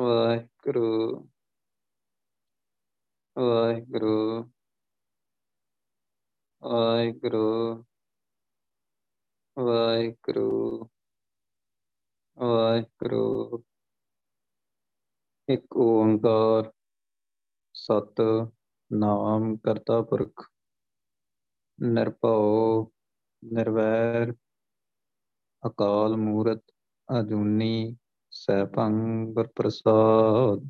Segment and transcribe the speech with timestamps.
[0.00, 1.28] ਵਾਹਿਗੁਰੂ
[3.38, 4.44] ਵਾਹਿਗੁਰੂ
[6.62, 7.84] ਵਾਹਿਗੁਰੂ
[9.58, 10.88] ਵਾਹਿਗੁਰੂ
[12.38, 13.62] ਵਾਹਿਗੁਰੂ।
[15.48, 16.72] ਇੱਕ ਓੰਕਾਰ
[17.74, 18.20] ਸਤ
[18.92, 20.50] ਨਾਮ ਕਰਤਾ ਪੁਰਖ।
[21.82, 22.90] ਨਿਰਭਉ,
[23.44, 24.34] ਨਿਰਵੈਰ,
[25.66, 26.64] ਅਕਾਲ ਮੂਰਤ,
[27.20, 27.96] ਅਜੂਨੀ
[28.32, 28.92] ਸੈਭੰ
[29.34, 30.68] ਗੁਰ ਪ੍ਰਸਾਦ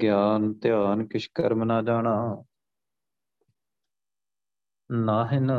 [0.00, 2.44] ਗਿਆਨ ਧਿਆਨ ਕਿਛ ਕਰਮ ਨਾ ਜਾਣਾ।
[4.90, 5.50] ਨਾਹਿਨ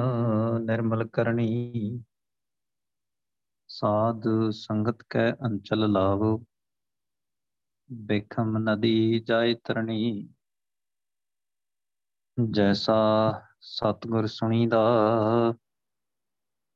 [0.61, 2.03] ਨਿਰਮਲ ਕਰਨੀ।
[3.67, 6.45] ਸਾਧ ਸੰਗਤ ਕੈ ਅੰਚਲ ਲਾਵੋ।
[7.91, 10.29] ਬੇਖਮ ਨਦੀ ਜਾਇ ਤਰਣੀ।
[12.51, 12.95] ਜੈਸਾ
[13.61, 14.79] ਸਤਗੁਰ ਸੁਣੀਦਾ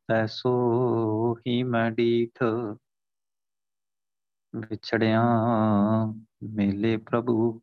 [0.10, 0.50] ਐਸੋ
[1.48, 2.44] ਹੀ ਮੈਂ ਡੀਠ।
[4.56, 5.22] ਵਿਛੜਿਆ
[6.44, 7.62] ਮੇਲੇ ਪ੍ਰਭੂ,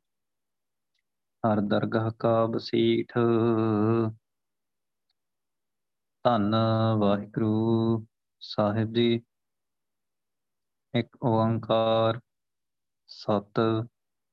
[1.45, 3.13] ਹਰ ਦਰਗਾਹ ਕਾ ਬਸੀਠ
[6.25, 6.55] ਧੰਨ
[6.99, 8.07] ਵਾਹਿਗੁਰੂ
[8.41, 9.23] ਸਾਹਿਬ ਜੀ,
[10.95, 12.21] ਇੱਕ ਓੰਕਾਰ,
[13.07, 13.61] ਸਤ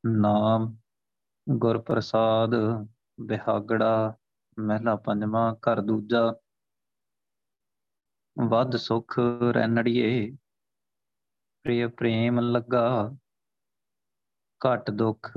[0.05, 0.77] ਨਾਮ
[1.49, 2.49] ਗੁਰ ਪ੍ਰਸਾਦ
[3.19, 4.17] ਬਿਹਾਗੜਾ,
[4.59, 6.33] ਮਹਿਲਾ ਪੰਜਵਾਂ, ਘਰ ਦੂਜਾ।
[8.37, 9.19] ਵੱਧ ਸੁਖ
[9.55, 10.37] ਰੈਣੜੀਏ
[11.69, 13.11] ਪ੍ਰਿਯ ਪ੍ਰੇਮ ਲੱਗਾ।
[14.61, 15.31] ਘਟ ਦੁਖ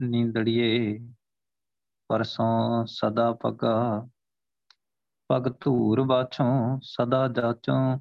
[0.00, 0.98] ਨੀਂਦੜੀਏ
[2.08, 4.08] ਪਰਸੋਂ ਸਦਾ ਪਗਾ
[5.28, 7.98] ਪਗ ਧੂਰ ਬਾਛੋਂ ਸਦਾ ਜਾਚੋਂ,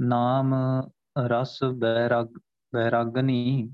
[0.00, 0.54] ਨਾਮ
[1.18, 2.28] ਰਸ ਬੈਰਾਗ,
[2.74, 3.70] ਬੈਰਾਗਨੀ।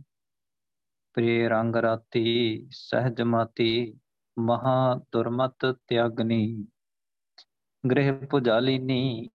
[1.14, 4.00] ਪ੍ਰੇ ਰੰਗ ਰਾਤੀ ਸਹਿਜ ਮਾਤੀ,
[4.38, 6.66] ਮਹਾ ਦੁਰਮਤ ਤਿਆਗਨੀ।
[7.90, 9.28] ਗ੍ਰਹਿ ਪੁਜਾਲੀਨੀ,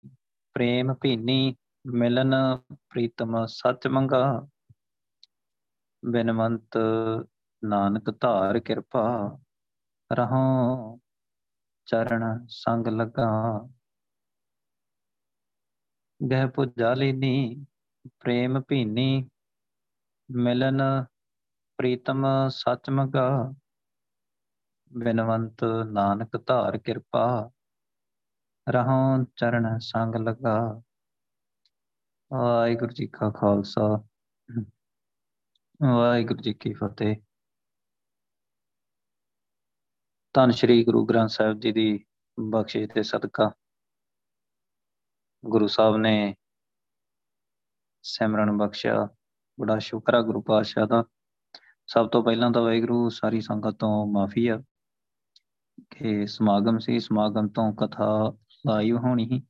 [0.54, 1.56] ਪ੍ਰੇਮ ਭੀਨੀ
[1.86, 2.34] ਮਿਲਨ
[2.90, 4.48] ਪ੍ਰੀਤਮ ਸੱਚ ਮੰਗਾ
[6.04, 6.78] ਬਿਨਵੰਤ
[7.64, 9.38] ਨਾਨਕ ਧਾਰ ਕਿਰਪਾ,
[10.14, 11.00] ਰਹੋ
[11.86, 13.28] ਚਰਨ ਸੰਗ ਲਗਾ।
[16.30, 17.66] ਗਹਿ ਪੁਜਾਲੀਨੀ
[18.20, 19.30] ਪ੍ਰੇਮ ਭੀਨੀ,
[20.30, 20.82] ਮਿਲਨ
[21.78, 23.54] ਪ੍ਰੀਤਮ ਸੱਚ ਮੰਗਾ
[24.92, 27.52] ਬਿਨਵੰਤ ਨਾਨਕ ਧਾਰ ਕਿਰਪਾ,
[28.70, 30.82] ਰਹੋ ਚਰਨ ਸੰਗ ਲਗਾ।
[32.34, 34.04] ਵਾਹਿਗੁਰੂ ਜੀ ਕਾ ਖਾਲਸਾ।
[35.84, 37.16] ਵਾਹਿਗੁਰੂ ਜੀ ਕੀ ਫਤਿਹ।
[40.34, 42.06] ਧੰਨ ਸ਼੍ਰੀ ਗੁਰੂ ਗ੍ਰੰਥ ਸਾਹਿਬ ਜੀ ਦੀ
[42.40, 43.52] ਬਖਸ਼ਿਸ਼ ਤੇ ਸਦਕਾ
[45.46, 46.36] ਗੁਰੂ ਸਾਹਿਬ ਨੇ
[48.04, 49.08] ਸਿਮਰਨ ਬਖਸ਼ਿਆ।
[49.60, 51.04] ਬੜਾ ਸ਼ੁਕਰ ਆ ਗੁਰੂ ਪਾਤਸ਼ਾਹ ਦਾ।
[51.88, 54.64] ਸਭ ਤੋਂ ਪਹਿਲਾਂ ਤਾਂ ਵਾਹਿਗੁਰੂ, ਸਾਰੀ ਸੰਗਤ ਤੋਂ ਮਾਫੀ ਆ
[55.90, 59.42] ਕਿ ਸਮਾਗਮ ਸੀ। ਸਮਾਗਮ ਤੋਂ ਕਥਾ ਲਾਈਵ ਹੋਣੀ ਸੀ।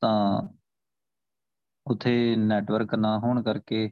[0.00, 0.48] ਤਾਂ
[1.86, 3.90] ਉਥੇ ਨੈਟਵਰਕ ਨਾ ਹੋਣ ਕਰਕੇ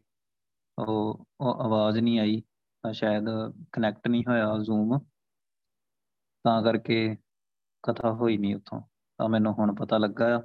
[0.79, 2.43] ਉਹ ਉਹ ਆਵਾਜ਼ ਨਹੀਂ ਆਈ,
[2.85, 3.25] ਤਾਂ ਸ਼ਾਇਦ
[3.73, 4.99] ਕਨੈਕਟ ਨਹੀਂ ਹੋਇਆ ਜ਼ੂਮ
[6.45, 7.17] ਤਾਂ ਕਰਕੇ
[7.83, 8.81] ਕਥਾ ਹੋਈ ਨਹੀਂ ਉਥੋਂ।
[9.19, 10.43] ਤਾਂ ਮੈਨੂੰ ਹੁਣ ਪਤਾ ਲੱਗਾ ਆ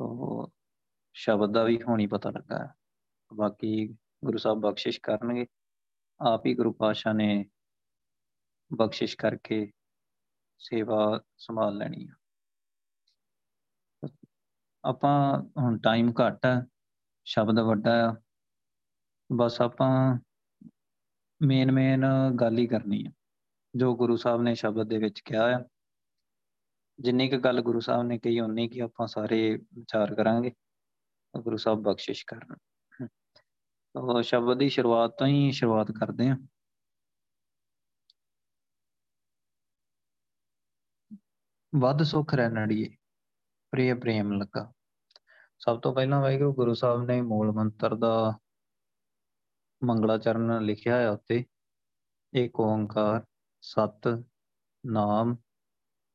[0.00, 0.52] ਉਹ
[1.14, 2.74] ਸ਼ਬਦ ਦਾ ਵੀ ਹੋਣੀ ਪਤਾ ਲੱਗਾ।
[3.34, 3.86] ਬਾਕੀ
[4.24, 5.46] ਗੁਰੂ ਸਾਹਿਬ ਬਖਸ਼ਿਸ਼ ਕਰਨਗੇ।
[6.20, 7.44] ਆਪ ਹੀ ਗੁਰੂ ਪਾਸ਼ਾ ਨੇ
[8.72, 9.70] ਬਖਸ਼ਿਸ਼ ਕਰਕੇ
[10.58, 12.14] ਸੇਵਾ ਸੰਭਾਲ ਲੈਣੀ ਆ।
[14.84, 16.54] ਆਪਾਂ ਹੁਣ ਟਾਈਮ ਘੱਟ ਹੈ
[17.26, 18.14] ਸ਼ਬਦ ਵੱਡਾ ਆ,
[19.30, 19.90] ਬਸ ਆਪਾਂ
[21.40, 22.04] ਮੇਨ ਮੇਨ
[22.40, 23.10] ਗੱਲ ਹੀ ਕਰਨੀ ਆ,
[23.74, 25.62] ਜੋ ਗੁਰੂ ਸਾਹਿਬ ਨੇ ਸ਼ਬਦ ਦੇ ਵਿੱਚ ਕਿਹਾ ਆ।
[26.98, 30.52] ਜਿੰਨੀ ਕੁ ਗੱਲ ਗੁਰੂ ਸਾਹਿਬ ਨੇ ਕਹੀ ਉਨੀ ਕਿ ਆਪਾਂ ਸਾਰੇ ਵਿਚਾਰ ਕਰਾਂਗੇ,
[31.34, 32.56] ਗੁਰੂ ਸਾਹਿਬ ਬਖਸ਼ਿਸ਼ ਕਰਨ।
[33.94, 36.36] ਉਹ ਸ਼ਬਦ ਦੀ ਸ਼ੁਰੂਆਤ ਤੋਂ ਹੀ ਸ਼ੁਰੂਆਤ ਕਰਦੇ ਹਾਂ
[41.72, 42.88] ਵੱਧ ਸੁਖ ਰਹਿਣੜੀਏ
[43.72, 44.72] ਪ੍ਰਿਯ ਪ੍ਰੇਮ ਲੱਗਾ।
[45.60, 48.38] ਸਭ ਤੋਂ ਪਹਿਲਾਂ ਵਾਹਿਗੁਰੂ, ਗੁਰੂ ਸਾਹਿਬ ਨੇ ਮੂਲ ਮੰਤਰ ਦਾ
[49.82, 51.44] ਮੰਗਲਾਚਰਨ ਲਿਖਿਆ ਹੈ ਉੱਤੇ
[52.36, 53.24] ਏਕ ਓੰਕਾਰ,
[53.62, 54.08] ਸਤ,
[54.86, 55.36] ਨਾਮ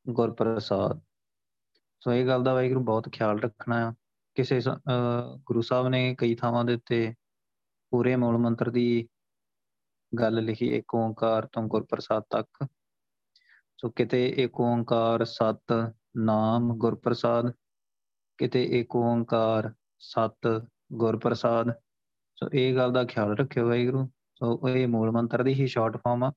[0.05, 1.01] ਗੁਰ ਪ੍ਰਸਾਦ
[2.01, 3.93] ਸੋ ਇਹ ਗੱਲ ਦਾ ਵਾਹਿਗੁਰੂ ਬਹੁਤ ਖਿਆਲ ਰੱਖਣਾ ਆ।
[4.35, 4.59] ਕਿਸੇ
[5.45, 7.13] ਗੁਰੂ ਸਾਹਿਬ ਨੇ ਕਈ ਥਾਵਾਂ ਦੇ ਉੱਤੇ
[7.91, 9.07] ਪੂਰੇ ਮੂਲ ਮੰਤਰ ਦੀ
[10.19, 12.67] ਗੱਲ ਲਿਖੀ ਏਕ ਓੰਕਾਰ ਤੋਂ ਗੁਰ ਪ੍ਰਸਾਦ ਤੱਕ।
[13.81, 17.53] ਸੋ ਕਿਤੇ ਏਕ ਓੰਕਾਰ, ਸਤ, ਨਾਮ ਗੁਰ ਪ੍ਰਸਾਦ
[18.37, 21.71] ਕਿਤੇ ਏਕ ਓੰਕਾਰ, ਸਤ ਗੁਰ ਪ੍ਰਸਾਦ
[22.35, 26.23] ਸੋ ਇਹ ਗੱਲ ਦਾ ਖਿਆਲ ਰੱਖਿਓ ਵਾਹਿਗੁਰੂ। ਸੋ ਇਹ ਮੂਲ ਮੰਤਰ ਦੀ ਹੀ ਸ਼ਾਰਟ ਫਾਰਮ
[26.23, 26.31] ਆ।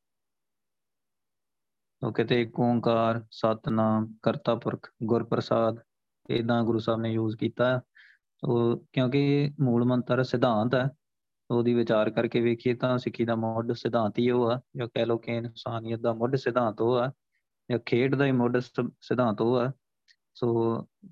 [2.00, 5.76] ਸੋ ਕਿਤੇ ਇੱਕ ਓੰਕਾਰ, ਸਤਨਾਮ ਕਰਤਾ ਪੁਰਖ ਗੁਰ ਪ੍ਰਸਾਦ
[6.30, 7.80] ਇਦਾਂ ਗੁਰੂ ਸਾਹਿਬ ਨੇ ਯੂਜ਼ ਕੀਤਾ।
[8.40, 10.90] ਸੋ ਕਿਉਂਕਿ ਮੂਲ ਮੰਤਰ ਸਿਧਾਂਤ ਹੈ
[11.50, 15.18] ਉਹਦੀ ਵਿਚਾਰ ਕਰਕੇ ਵੇਖੀਏ ਤਾਂ ਸਿੱਖੀ ਦਾ ਮੁੱਢ ਸਿਧਾਂਤ ਹੀ ਉਹ ਆ, ਜੋ ਕਹਿ ਲੋ
[15.18, 17.12] ਕਿ ਇਨਸਾਨੀਅਤ ਦਾ ਮੁੱਢ ਸਿਧਾਂਤ ਉਹ ਆ,
[17.70, 18.58] ਜਾਂ ਖੇਡ ਦਾ ਹੀ ਮੁੱਢ
[19.00, 19.72] ਸਿਧਾਂਤ ਉਹ ਆ।
[20.38, 20.48] ਸੋ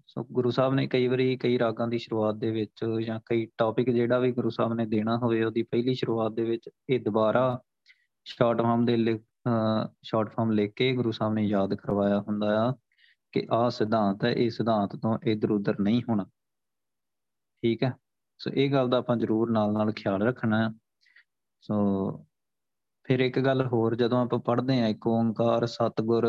[0.06, 3.88] ਸੋ ਗੁਰੂ ਸਾਹਿਬ ਨੇ ਕਈ ਵਾਰੀ ਕਈ ਰਾਗਾਂ ਦੀ ਸ਼ੁਰੂਆਤ ਦੇ ਵਿੱਚ ਜਾਂ ਕਈ ਟੌਪਿਕ
[3.90, 7.42] ਜਿਹੜਾ ਵੀ ਗੁਰੂ ਸਾਹਿਬ ਨੇ ਦੇਣਾ ਹੋਵੇ, ਉਹਦੀ ਪਹਿਲੀ ਸ਼ੁਰੂਆਤ ਦੇ ਵਿੱਚ ਇਹ ਦੁਬਾਰਾ
[8.26, 8.96] ਸ਼ਾਰਟ ਫਾਰਮ ਦੇ
[10.02, 12.72] ਸ਼ਾਰਟ ਫਾਰਮ ਲਿਖ ਕੇ ਗੁਰੂ ਸਾਹਿਬ ਨੇ ਯਾਦ ਕਰਵਾਇਆ ਹੁੰਦਾ ਆ
[13.32, 16.24] ਕਿ ਆਹ ਸਿਧਾਂਤ ਹੈ, ਇਹ ਸਿਧਾਂਤ ਤੋਂ ਇਧਰ ਉਧਰ ਨਹੀਂ ਹੋਣਾ।
[17.62, 17.92] ਠੀਕ ਹੈ?
[18.40, 20.72] ਸੋ ਇਹ ਗੱਲ ਦਾ ਆਪਾਂ ਜ਼ਰੂਰ ਨਾਲ ਨਾਲ ਖਿਆਲ ਰੱਖਣਾ। ਹੈ
[21.60, 21.76] ਸੋ
[23.04, 26.26] ਫਿਰ ਇੱਕ ਗੱਲ ਹੋਰ, ਜਦੋਂ ਆਪਾਂ ਪੜ੍ਹਦੇ ਆ ਇੱਕ ਓੰਕਾਰ, ਸਤਗੁਰ,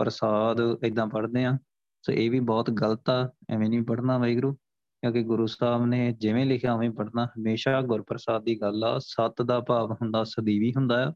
[0.00, 1.58] ਪ੍ਰਸਾਦ ਇਦਾਂ ਪੜ੍ਹਦੇ ਆ
[2.08, 6.46] ਸੋ ਇਹ ਵੀ ਬਹੁਤ ਗਲਤ ਆ, ਐਵੇਂ ਨਹੀਂ ਪੜ੍ਹਨਾ ਵੈਗਰੂ ਕਿਉਂਕਿ ਗੁਰੂ ਸਾਹਿਬ ਨੇ ਜਿਵੇਂ
[6.46, 11.12] ਲਿਖਿਆ ਉਵੇਂ ਪੜ੍ਹਨਾ। ਹਮੇਸ਼ਾ ਗੁਰਪ੍ਰਸਾਦ ਦੀ ਗੱਲ ਆ, ਸਤ ਦਾ ਭਾਵ ਹੁੰਦਾ ਸਦੀਵੀ ਹੁੰਦਾ ਆ,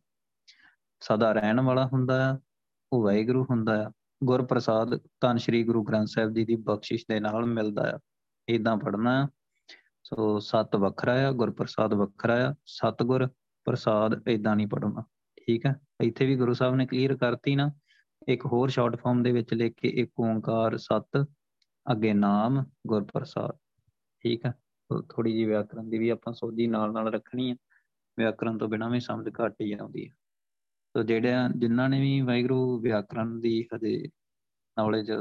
[1.00, 2.38] ਸਦਾ ਰਹਿਣ ਵਾਲਾ ਹੁੰਦਾ ਆ,
[2.92, 3.90] ਉਹ ਵੈਗਰੂ ਹੁੰਦਾ ਆ।
[4.24, 7.98] ਗੁਰਪ੍ਰਸਾਦ ਤਾਂ ਸ੍ਰੀ ਗੁਰੂ ਗ੍ਰੰਥ ਸਾਹਿਬ ਜੀ ਦੀ ਬਖਸ਼ਿਸ਼ ਦੇ ਨਾਲ ਮਿਲਦਾ ਆ
[8.48, 9.28] ਇਦਾਂ ਪੜ੍ਹਨਾ
[10.04, 13.28] ਸੋ ਸਤ ਵੱਖਰਾ ਆ, ਗੁਰਪ੍ਰਸਾਦ ਵੱਖਰਾ ਆ, ਸਤਗੁਰ
[13.64, 15.04] ਪ੍ਰਸਾਦ ਇਦਾਂ ਨਹੀਂ ਪੜਨਾ
[15.36, 17.70] ਠੀਕ ਹੈ ਇੱਥੇ ਵੀ ਗੁਰੂ ਸਾਹਿਬ ਨੇ ਕਲੀਅਰ ਕਰਤੀ ਨਾ
[18.28, 21.24] ਇੱਕ ਹੋਰ ਸ਼ਾਰਟ ਫਾਰਮ ਦੇ ਵਿੱਚ ਲਿਖ ਕੇ ਇੱਕ ਓੰਕਾਰ ਸਤ,
[21.86, 23.56] ਅੱਗੇ ਨਾਮ ਗੁਰਪ੍ਰਸਾਦ।
[24.24, 24.52] ਠੀਕ ਹੈ
[25.10, 27.56] ਥੋੜੀ ਜੀ ਵਿਆਕਰਣ ਦੀ ਵੀ ਆਪਾਂ ਸੋਝੀ ਨਾਲ ਨਾਲ ਰੱਖਣੀ ਹੈ
[28.19, 30.14] ਵਿਆਕਰਣ ਤੋਂ ਬਿਨਾਂ ਵੀ ਸਮਝ ਘੱਟ ਹੀ ਆਉਂਦੀ ਹੈ
[30.94, 34.08] ਸੋ ਜਿਹੜੇ ਜਿਨ੍ਹਾਂ ਨੇ ਵੀ ਵਾਹਿਗੁਰੂ ਵਿਆਕਰਣ ਦੀ ਹਜੇ
[34.76, 35.12] ਨੌਲੇਜ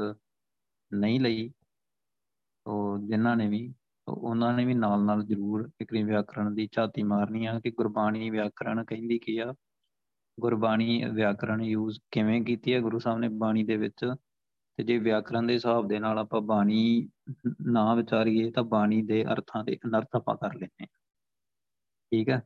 [0.92, 1.50] ਨਹੀਂ ਲਈ
[2.66, 3.74] ਉਹ ਜਿਨ੍ਹਾਂ ਨੇ ਵੀ
[4.08, 8.84] ਉਹਨਾਂ ਨੇ ਵੀ ਨਾਲ ਨਾਲ ਜ਼ਰੂਰ ਇਕਰੀ ਵਿਆਕਰਣ ਦੀ ਝਾਤੀ ਮਾਰਨੀ ਆ ਕਿ ਗੁਰਬਾਣੀ ਵਿਆਕਰਣ
[8.84, 9.54] ਕਹਿੰਦੀ ਕੀ ਆ?
[10.40, 12.80] ਗੁਰਬਾਣੀ ਵਿਆਕਰਣ ਯੂਜ਼ ਕਿਵੇਂ ਕੀਤੀ ਹੈ?
[12.80, 14.14] ਗੁਰੂ ਸਾਹਿਬ ਨੇ ਬਾਣੀ ਦੇ ਵਿੱਚ
[14.76, 17.08] ਤੇ ਜੇ ਵਿਆਕਰਣ ਦੇ ਹਿਸਾਬ ਦੇ ਨਾਲ ਆਪਾਂ ਬਾਣੀ
[17.62, 20.86] ਨਾ ਵਿਚਾਰੀਏ ਤਾਂ ਬਾਣੀ ਦੇ ਅਰਥਾਂ ਦੇ ਅਨਰਥ ਆਪਾਂ ਕਰ ਲੈਨੇ
[22.12, 22.42] ਠੀਕ ਹੈ?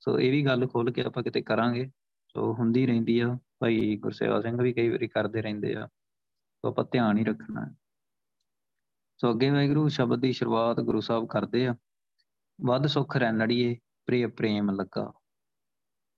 [0.00, 1.90] ਸੋ ਇਹ ਵੀ ਗੱਲ ਖੋਲ ਕੇ ਆਪਾਂ ਕਿਤੇ ਕਰਾਂਗੇ।
[2.28, 5.86] ਸੋ ਹੁੰਦੀ ਰਹਿੰਦੀ ਆ, ਭਾਈ ਗੁਰਸੇਵਾ ਸਿੰਘ ਵੀ ਕਈ ਵਾਰੀ ਕਰਦੇ ਰਹਿੰਦੇ ਆ।
[6.56, 7.70] ਸੋ ਆਪਾਂ ਧਿਆਨ ਹੀ ਰੱਖਣਾ ਹੈ।
[9.20, 11.76] ਸੋ ਅੱਗੇ ਵਾਹਿਗੁਰੂ ਸ਼ਬਦ ਦੀ ਸ਼ੁਰੂਆਤ ਗੁਰੂ ਸਾਹਿਬ ਕਰਦੇ ਆ।
[12.60, 13.76] ਵੱਧ ਸੁਖ ਰੈਣੜੀਏ
[14.06, 15.12] ਪ੍ਰਿਯ ਪ੍ਰੇਮ ਲੱਗਾ।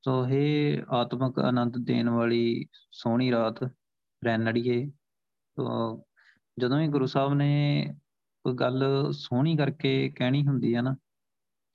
[0.04, 3.62] ਸੋ ਇਹ ਆਤਮਕ ਆਨੰਦ ਦੇਣ ਵਾਲੀ ਸੋਹਣੀ ਰਾਤ
[4.22, 4.84] ਰੈਣੜੀਏ
[5.56, 6.04] ਸੋ
[6.58, 7.94] ਜਦੋਂ ਵੀ ਗੁਰੂ ਸਾਹਿਬ ਨੇ
[8.44, 10.94] ਕੋਈ ਗੱਲ ਸੋਹਣੀ ਕਰਕੇ ਕਹਿਣੀ ਹੁੰਦੀ ਹੈ ਨਾ,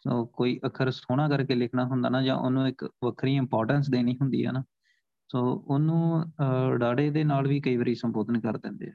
[0.05, 4.45] ਸੋ ਕੋਈ ਅੱਖਰ ਸੋਹਣਾ ਕਰਕੇ ਲਿਖਣਾ ਹੁੰਦਾ ਨਾ ਜਾਂ ਉਹਨੂੰ ਇੱਕ ਵੱਖਰੀ ਇੰਪੋਰਟੈਂਸ ਦੇਣੀ ਹੁੰਦੀ
[4.45, 4.63] ਹੈ ਨਾ,
[5.29, 6.23] ਸੋ ਉਹਨੂੰ
[6.79, 8.93] ਡਾੜੇ ਦੇ ਨਾਲ ਵੀ ਕਈ ਵਾਰੀ ਸੰਬੋਧਨ ਕਰ ਦਿੰਦੇ ਆ।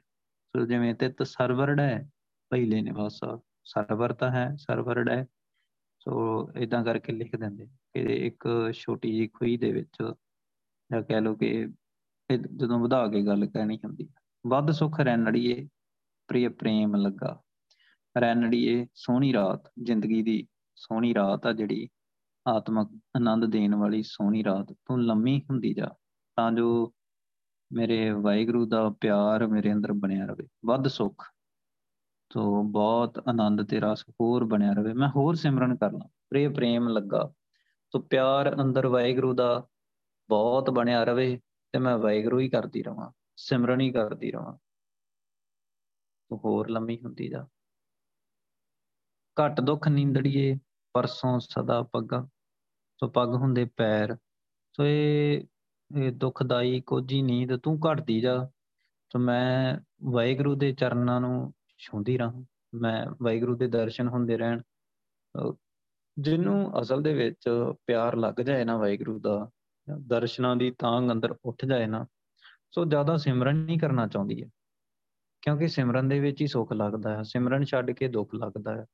[0.55, 2.09] ਸੋ ਜਿਵੇਂ ਤਿਤ ਸਰਵਰਡ ਹੈ
[2.51, 5.25] ਪਹਿਲੇ ਨਿਵਾਸਾ, ਸਰਵਰ ਤਾਂ ਹੈ ਸਰਵਰਡ ਹੈ
[6.05, 9.97] ਸੋ ਇਦਾਂ ਕਰਕੇ ਲਿਖ ਦਿੰਦੇ ਕਿ ਇੱਕ ਛੋਟੀ ਜਿਹੀ ਖੁਈ ਦੇ ਵਿੱਚ
[10.91, 11.67] ਜਾਂ ਕਹਿ ਲਓ ਕਿ
[12.55, 14.09] ਜਦੋਂ ਵਧਾ ਕੇ ਗੱਲ ਕਹਿਣੀ ਹੁੰਦੀ
[14.47, 15.67] ਵੱਧ ਸੁਖ ਰੈਣੜੀਏ
[16.27, 17.41] ਪ੍ਰਿਯ ਪ੍ਰੇਮ ਲੱਗਾ।
[18.21, 21.87] ਰੈਣੜੀਏ ਸੋਹਣੀ ਰਾਤ, ਜ਼ਿੰਦਗੀ ਦੀ ਸੋਹਣੀ ਰਾਤ ਆ ਜਿਹੜੀ
[22.47, 25.89] ਆਤਮਕ ਆਨੰਦ ਦੇਣ ਵਾਲੀ ਸੋਹਣੀ ਰਾਤ, ਤੂੰ ਲੰਮੀ ਹੁੰਦੀ ਜਾ,
[26.37, 26.93] ਤਾਂ ਜੋ
[27.71, 31.25] ਮੇਰੇ ਵਾਹਿਗੁਰੂ ਦਾ ਪਿਆਰ ਮੇਰੇ ਅੰਦਰ ਬਣਿਆ ਰਵੇ ਵੱਧ ਸੁਖ।
[32.29, 37.33] ਤੋ ਬਹੁਤ ਆਨੰਦ ਤੇ ਰਸ ਹੋਰ ਬਣਿਆ ਰਵੇ। ਮੈਂ ਹੋਰ ਸਿਮਰਨ ਕਰਨਾ। ਪ੍ਰੇ ਪ੍ਰੇਮ ਲੱਗਾ।
[37.91, 39.67] ਤੋ ਪਿਆਰ ਅੰਦਰ ਵਾਹਿਗੁਰੂ ਦਾ
[40.29, 41.39] ਬਹੁਤ ਬਣਿਆ ਰਵੇ
[41.71, 44.57] ਤੇ ਮੈਂ ਵਾਹਿਗੁਰੂ ਹੀ ਕਰਦੀ ਰਵਾਂ, ਸਿਮਰਨ ਹੀ ਕਰਦੀ ਰਵਾਂ।
[46.29, 47.47] ਤੋ ਹੋਰ ਲੰਮੀ ਹੁੰਦੀ ਜਾ।
[49.37, 50.59] ਘਟ ਦੁੱਖ ਨੀਂਦੜੀਏ,
[50.93, 52.27] ਪਰਸੋਂ ਸਦਾ ਪੱਗਾ।
[52.99, 54.15] ਸੋ ਪੱਗ ਹੁੰਦੇ ਪੈਰ।
[54.77, 55.43] ਸੋ ਇਹ
[55.97, 58.49] ਇਹ ਦੁਖਦਾਈ ਕੋਜੀ ਨੀਂਦ ਤੂੰ ਘਟਦੀ ਜਾ।
[59.13, 64.61] ਸੋ ਮੈਂ ਵਾਹਿਗੁਰੂ ਦੇ ਚਰਨਾਂ ਨੂੰ ਛੂੰਦੀ ਰਹਾਂ, ਮੈਂ ਵਾਹਿਗੁਰੂ ਦੇ ਦਰਸ਼ਨ ਹੁੰਦੇ ਰਹਿਣ।
[66.19, 67.49] ਜਿਹਨੂੰ ਅਸਲ ਦੇ ਵਿੱਚ
[67.87, 69.49] ਪਿਆਰ ਲੱਗ ਜਾਏ ਨਾ ਵਾਹਿਗੁਰੂ ਦਾ,
[69.99, 72.05] ਦਰਸ਼ਨਾਂ ਦੀ ਤਾਂਗ ਅੰਦਰ ਉੱਠ ਜਾਏ ਨਾ,
[72.71, 74.49] ਸੋ ਜ਼ਿਆਦਾ ਸਿਮਰਨ ਨਹੀਂ ਕਰਨਾ ਚਾਹੁੰਦੀ ਹੈ।
[75.41, 78.85] ਕਿਉਂਕਿ ਸਿਮਰਨ ਦੇ ਵਿੱਚ ਹੀ ਸੁੱਖ ਲੱਗਦਾ ਹੈ, ਸਿਮਰਨ ਛੱਡ ਕੇ ਦੁੱਖ ਲੱਗਦਾ ਹੈ।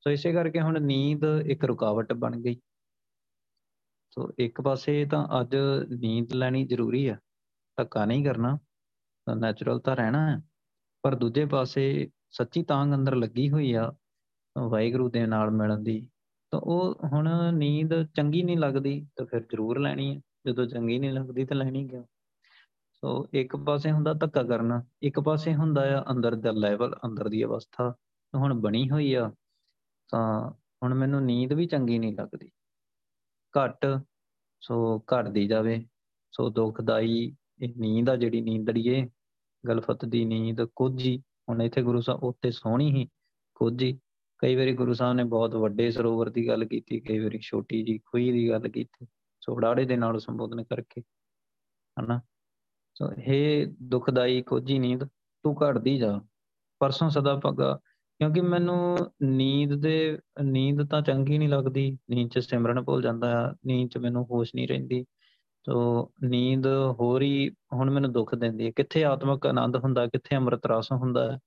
[0.00, 2.56] ਸੋ ਇਸੇ ਕਰਕੇ ਹੁਣ ਨੀਂਦ ਇੱਕ ਰੁਕਾਵਟ ਬਣ ਗਈ।
[4.10, 5.56] ਸੋ ਇੱਕ ਪਾਸੇ ਤਾਂ ਅੱਜ
[5.98, 7.18] ਨੀਂਦ ਲੈਣੀ ਜ਼ਰੂਰੀ ਹੈ,
[7.76, 8.58] ਧੱਕਾ ਨਹੀਂ ਕਰਨਾ
[9.36, 10.42] ਨੈਚੁਰਲ ਤਾਂ ਰਹਿਣਾ ਹੈ।
[11.04, 13.92] ਪਰ ਦੂਜੇ ਪਾਸੇ ਸੱਚੀ ਤਾਂਗ ਅੰਦਰ ਲੱਗੀ ਹੋਈ ਆ
[14.56, 16.00] ਵਾਹਿਗੁਰੂ ਦੇ ਨਾਲ ਮਿਲਣ ਦੀ,
[16.52, 21.12] ਤਾਂ ਉਹ ਹੁਣ ਨੀਂਦ ਚੰਗੀ ਨਹੀਂ ਲੱਗਦੀ ਤਾਂ ਫਿਰ ਜ਼ਰੂਰ ਲੈਣੀ ਹੈ ਜਦੋਂ ਚੰਗੀ ਨਹੀਂ
[21.12, 22.04] ਲੱਗਦੀ ਤਾਂ ਲੈਣੀ ਕਿਉਂ?
[23.02, 27.42] ਸੋ ਇੱਕ ਪਾਸੇ ਹੁੰਦਾ ਧੱਕਾ ਕਰਨਾ, ਇੱਕ ਪਾਸੇ ਹੁੰਦਾ ਆ ਅੰਦਰ ਦਾ ਲੈਵਲ ਅੰਦਰ ਦੀ
[27.44, 27.94] ਅਵਸਥਾ
[28.34, 29.30] ਹੁਣ ਬਣੀ ਹੋਈ ਆ,
[30.10, 30.50] ਤਾਂ
[30.82, 32.50] ਹੁਣ ਮੈਨੂੰ ਨੀਂਦ ਵੀ ਚੰਗੀ ਨਹੀਂ ਲੱਗਦੀ।
[33.54, 33.86] ਘਟ,
[34.62, 35.84] ਸੋ ਘਟਦੀ ਜਾਵੇ,
[36.32, 39.06] ਸੋ ਦੁਖਦਾਈ ਇਹ ਨੀਂਦ ਆ ਜਿਹੜੀ ਨੀਂਦੜੀਏ।
[39.68, 43.08] ਗਲਫਤ ਦੀ ਨੀਂਦ ਕੋਝੀ ਹੁਣ ਇੱਥੇ ਗੁਰੂ ਸਾਹਿਬ ਉੱਤੇ ਸੋਹਣੀ ਹੀ
[43.54, 43.98] ਕੋਝੀ
[44.38, 47.98] ਕਈ ਵਾਰੀ ਗੁਰੂ ਸਾਹਿਬ ਨੇ ਬਹੁਤ ਵੱਡੇ ਸਰੋਵਰ ਦੀ ਗੱਲ ਕੀਤੀ, ਕਈ ਵਾਰੀ ਛੋਟੀ ਜੀ
[47.98, 49.06] ਖੂਹੀ ਦੀ ਗੱਲ ਕੀਤੀ
[49.40, 51.02] ਸੋੜਾੜੇ ਦੇ ਨਾਲ ਸੰਬੋਧਨ ਕਰਕੇ,
[52.00, 52.20] ਹਨਾ।
[52.94, 55.04] ਸੋ ਇਹ ਦੁਖਦਾਈ ਕੋਝੀ ਨੀਂਦ,
[55.44, 56.20] ਤੂੰ ਘੜਦੀ ਜਾ।
[56.80, 57.80] ਪਰਸੋਂ ਸਦਾ ਪੱਗਾ
[58.20, 63.54] ਕਿਉਂਕਿ ਮੈਨੂੰ ਨੀਂਦ ਦੇ, ਨੀਂਦ ਤਾਂ ਚੰਗੀ ਨਹੀਂ ਲੱਗਦੀ। ਨੀਂਦ 'ਚ ਸਿਮਰਨ ਭੁੱਲ ਜਾਂਦਾ ਆ
[63.66, 65.04] ਨੀਂਦ 'ਚ ਮੈਨੂੰ ਹੋਸ਼ ਨਹੀਂ ਰਹਿੰਦੀ।
[65.66, 66.66] ਸੋ ਨੀਂਦ
[67.00, 71.32] ਹੋਰ ਹੀ ਹੁਣ ਮੈਨੂੰ ਦੁੱਖ ਦਿੰਦੀ ਹੈ। ਕਿੱਥੇ ਆਤਮਿਕ ਆਨੰਦ ਹੁੰਦਾ, ਕਿੱਥੇ ਅੰਮ੍ਰਿਤ ਰਸ ਹੁੰਦਾ
[71.32, 71.38] ਹੈ,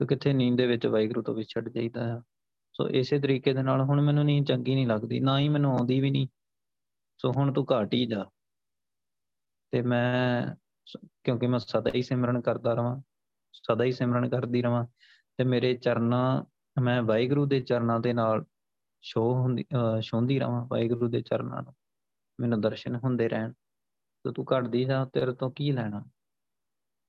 [0.00, 2.20] ਤੇ ਕਿੱਥੇ ਨੀਂਦ ਦੇ ਵਿੱਚ ਵਾਹਿਗੁਰੂ ਤੋਂ ਵਿਛੜ ਜਾਈਦਾ ਆ
[2.74, 6.00] ਸੋ ਇਸੇ ਤਰੀਕੇ ਦੇ ਨਾਲ ਹੁਣ ਮੈਨੂੰ ਨੀਂਦ ਚੰਗੀ ਨਹੀਂ ਲੱਗਦੀ, ਨਾ ਹੀ ਮੈਨੂੰ ਆਉਂਦੀ
[6.00, 6.28] ਵੀ ਨਹੀਂ।
[7.18, 8.24] ਸੋ ਹੁਣ ਤੂੰ ਘਾਟ ਹੀ ਜਾ।
[9.70, 10.54] ਤੇ ਮੈਂ
[11.24, 13.00] ਕਿਉਂਕਿ ਮੈਂ ਸਦਾ ਹੀ ਸਿਮਰਨ ਕਰਦਾ ਰਵਾਂ,
[13.52, 14.86] ਸਦਾ ਹੀ ਸਿਮਰਨ ਕਰਦੀ ਰਵਾਂ,
[15.38, 16.44] ਤੇ ਮੇਰੇ ਚਰਨਾਂ,
[16.82, 18.44] ਮੈਂ ਵਾਹਿਗੁਰੂ ਦੇ ਚਰਨਾਂ ਦੇ ਨਾਲ
[19.02, 19.64] ਛੋ ਹੁੰਦੀ
[20.02, 21.74] ਛੋਂਦੀ ਰਵਾਂ, ਵਾਹਿਗੁਰੂ ਦੇ ਚਰਨਾਂ ਨੂੰ।
[22.40, 23.52] ਮੈਨੂੰ ਦਰਸ਼ਨ ਹੁੰਦੇ ਰਹਿਣ।
[24.24, 26.04] ਤੇ ਤੂੰ ਘਟਦੀ ਜਾ ਤੇਰੇ ਤੋਂ ਕੀ ਲੈਣਾ?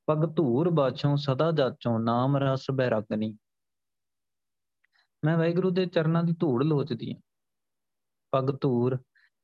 [0.07, 3.37] ਪਗ ਧੂਰ ਬਾਛੋਂ, ਸਦਾ ਜਾਚੋਂ, ਨਾਮ ਰਸ ਬੈਰਾਗਨੀ
[5.25, 7.21] ਮੈਂ ਵਾਹਿਗੁਰੂ ਦੇ ਚਰਨਾਂ ਦੀ ਧੂੜ ਲੋਚਦੀ ਹਾਂ
[8.31, 8.97] ਪਗ ਧੂਰ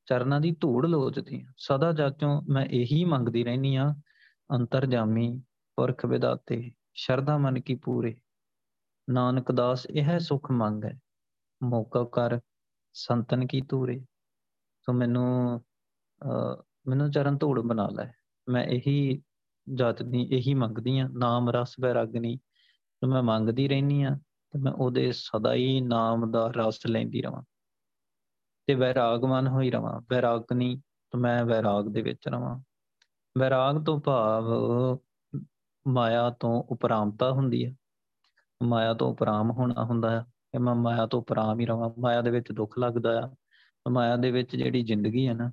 [0.05, 3.95] ਚਰਨਾਂ ਦੀ ਧੂੜ ਲੋਚਦੀ ਹਾਂ ਸਦਾ ਜਾਚੋਂ, ਮੈਂ ਇਹੀ ਮੰਗਦੀ ਰਹਿਨੀ ਆ,
[4.51, 5.41] ਅੰਤਰਜਾਮੀ
[5.75, 8.15] ਪੁਰਖ ਵਿਦਾਤੇ, ਸ਼ਰਧਾ ਮਨ ਕੀ ਪੂਰੇ।
[9.09, 10.93] ਨਾਨਕ ਦਾਸ, ਇਹ ਸੁਖ ਮੰਗੈ
[11.63, 12.39] ਮੌਕਾ ਕਰ
[12.93, 14.05] ਸੰਤਨ ਕੀ ਧੂਰੇ।
[14.79, 15.61] ਸੋ ਮੈਨੂੰ
[16.87, 18.07] ਮੈਨੂੰ ਚਰਨ ਧੂੜ ਬਣਾ ਲੈ।
[18.49, 19.21] ਮੈਂ ਇਹੀ
[19.73, 22.37] ਜਾਤਦੀ ਇਹੀ ਮੰਗਦੀ ਆ ਨਾਮ, ਰਸ ਬੈਰਾਗਨੀ
[23.01, 24.09] ਤੇ ਮੈਂ ਮੰਗਦੀ ਰਹਿਨੀ ਆ
[24.51, 27.43] ਤੇ ਮੈਂ ਉਹਦੇ ਸਦਾ ਹੀ ਨਾਮ ਦਾ ਰਸ ਲੈਂਦੀ ਰਵਾਂ
[28.67, 30.75] ਤੇ ਵੈਰਾਗਮਨ ਹੋਈ ਰਵਾਂ। ਵੈਰਾਗਨੀ
[31.11, 32.59] ਤੇ ਮੈਂ ਵੈਰਾਗ ਦੇ ਵਿੱਚ ਰਵਾਂ।
[33.37, 34.43] ਵੈਰਾਗ ਤੋਂ ਭਾਵ
[35.87, 37.75] ਮਾਇਆ ਤੋਂ ਉਪਰਾਮਤਾ ਹੁੰਦੀ ਹੈ।
[38.63, 42.29] ਮਾਇਆ ਤੋਂ ਉਪਰਾਮ ਹੋਣਾ ਹੁੰਦਾ ਹੈ ਕਿ ਮੈਂ ਮਾਇਆ ਤੋਂ ਉਪਰਾਮ ਹੀ ਰਵਾਂ। ਮਾਇਆ ਦੇ
[42.29, 43.35] ਵਿੱਚ ਦੁੱਖ ਲੱਗਦਾ ਆ।
[43.91, 45.51] ਮਾਇਆ ਦੇ ਵਿੱਚ ਜਿਹੜੀ ਜ਼ਿੰਦਗੀ ਹੈ ਨਾ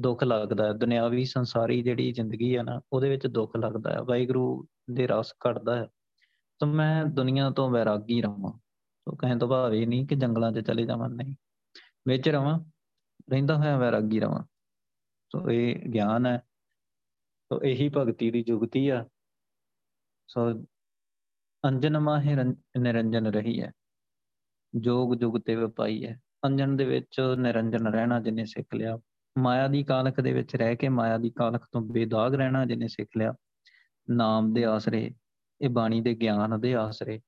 [0.00, 4.66] ਦੁੱਖ ਲੱਗਦਾ ਹੈ। ਦੁਨਿਆਵੀ ਸੰਸਾਰੀ ਜਿਹੜੀ ਜ਼ਿੰਦਗੀ ਹੈ ਨਾ, ਉਹਦੇ ਵਿੱਚ ਦੁੱਖ ਲੱਗਦਾ ਹੈ। ਵਾਹਿਗੁਰੂ
[4.90, 5.86] ਦੇ ਰਸ ਘਟਦਾ ਹੈ।
[6.58, 8.58] ਤਾਂ ਮੈਂ ਦੁਨੀਆ ਤੋਂ ਵੈਰਾਗੀ ਰਵਾਂ।
[9.06, 11.34] ਤੋ ਕਹਿਣ ਤੋਂ ਭਾਵ ਇਹ ਨਹੀਂ ਕਿ ਜੰਗਲਾਂ 'ਚ ਚਲੇ ਜਾਵਾਂ, ਨਹੀਂ।
[12.08, 12.60] ਵਿੱਚ ਰਵਾਂ,
[13.30, 14.44] ਰਹਿੰਦਾ ਹੋਇਆ ਵੈਰਾਗੀ ਰਵਾਂ।
[15.32, 16.38] ਸੋ ਇਹ ਗਿਆਨ ਹੈ।
[17.52, 19.06] ਸੋ ਇਹੀ ਭਗਤੀ ਦੀ ਜੁਗਤੀ ਆ।
[20.28, 20.64] ਸੋ
[21.64, 22.36] ਅੰਜਨ ਮਾਹਿ
[22.78, 23.72] ਨਿਰੰਜਨ ਰਹੀ ਹੈ।
[24.74, 28.98] ਜੋਗ ਜੁਗ ਤੇ ਵਪਾਈ ਹੈ। ਅੰਜਨ ਦੇ ਵਿੱਚ ਨਿਰੰਜਨ ਰਹਿਣਾ ਜਿਨੇ ਸਿੱਖ ਲਿਆ।
[29.38, 33.08] ਮਾਇਆ ਦੀ ਕਾਲਖ ਦੇ ਵਿੱਚ ਰਹਿ ਕੇ ਮਾਇਆ ਦੀ ਕਾਲਖ ਤੋਂ ਬੇਦਾਗ ਰਹਿਣਾ ਜਿਨੇ ਸਿੱਖ
[33.16, 33.34] ਲਿਆ,
[34.10, 35.14] ਨਾਮ ਦੇ ਆਸਰੇ,
[35.60, 37.20] ਇਹ ਬਾਣੀ ਦੇ ਗਿਆਨ ਦੇ ਆਸਰੇ,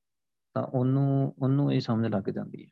[0.55, 2.71] ਤਾਂ ਉਹਨੂੰ ਉਹਨੂੰ ਇਹ ਸਮਝ ਲੱਗ ਜਾਂਦੀ ਹੈ।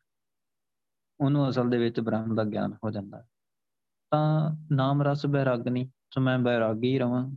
[1.21, 3.27] ਉਹਨੂੰ ਅਸਲ ਦੇ ਵਿੱਚ ਬ੍ਰਹਮ ਦਾ ਗਿਆਨ ਹੋ ਜਾਂਦਾ
[4.11, 7.31] ਤਾਂ ਨਾਮ ਰਸ ਬੈਰਾਗਨੀ, ਸੋ ਮੈਂ ਬੈਰਾਗੀ ਰਵਾਂ,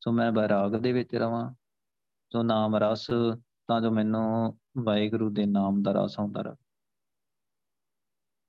[0.00, 1.54] ਸੋ ਮੈਂ ਬੈਰਾਗ ਦੇ ਵਿੱਚ ਰਵਾਂ,
[2.32, 3.06] ਸੋ ਨਾਮ ਰਸ
[3.68, 6.54] ਤਾਂ ਜੋ ਮੈਨੂੰ ਵਾਹਿਗੁਰੂ ਦੇ ਨਾਮ ਦਾ ਰਸ ਆਉਂਦਾ ਰਹੇ।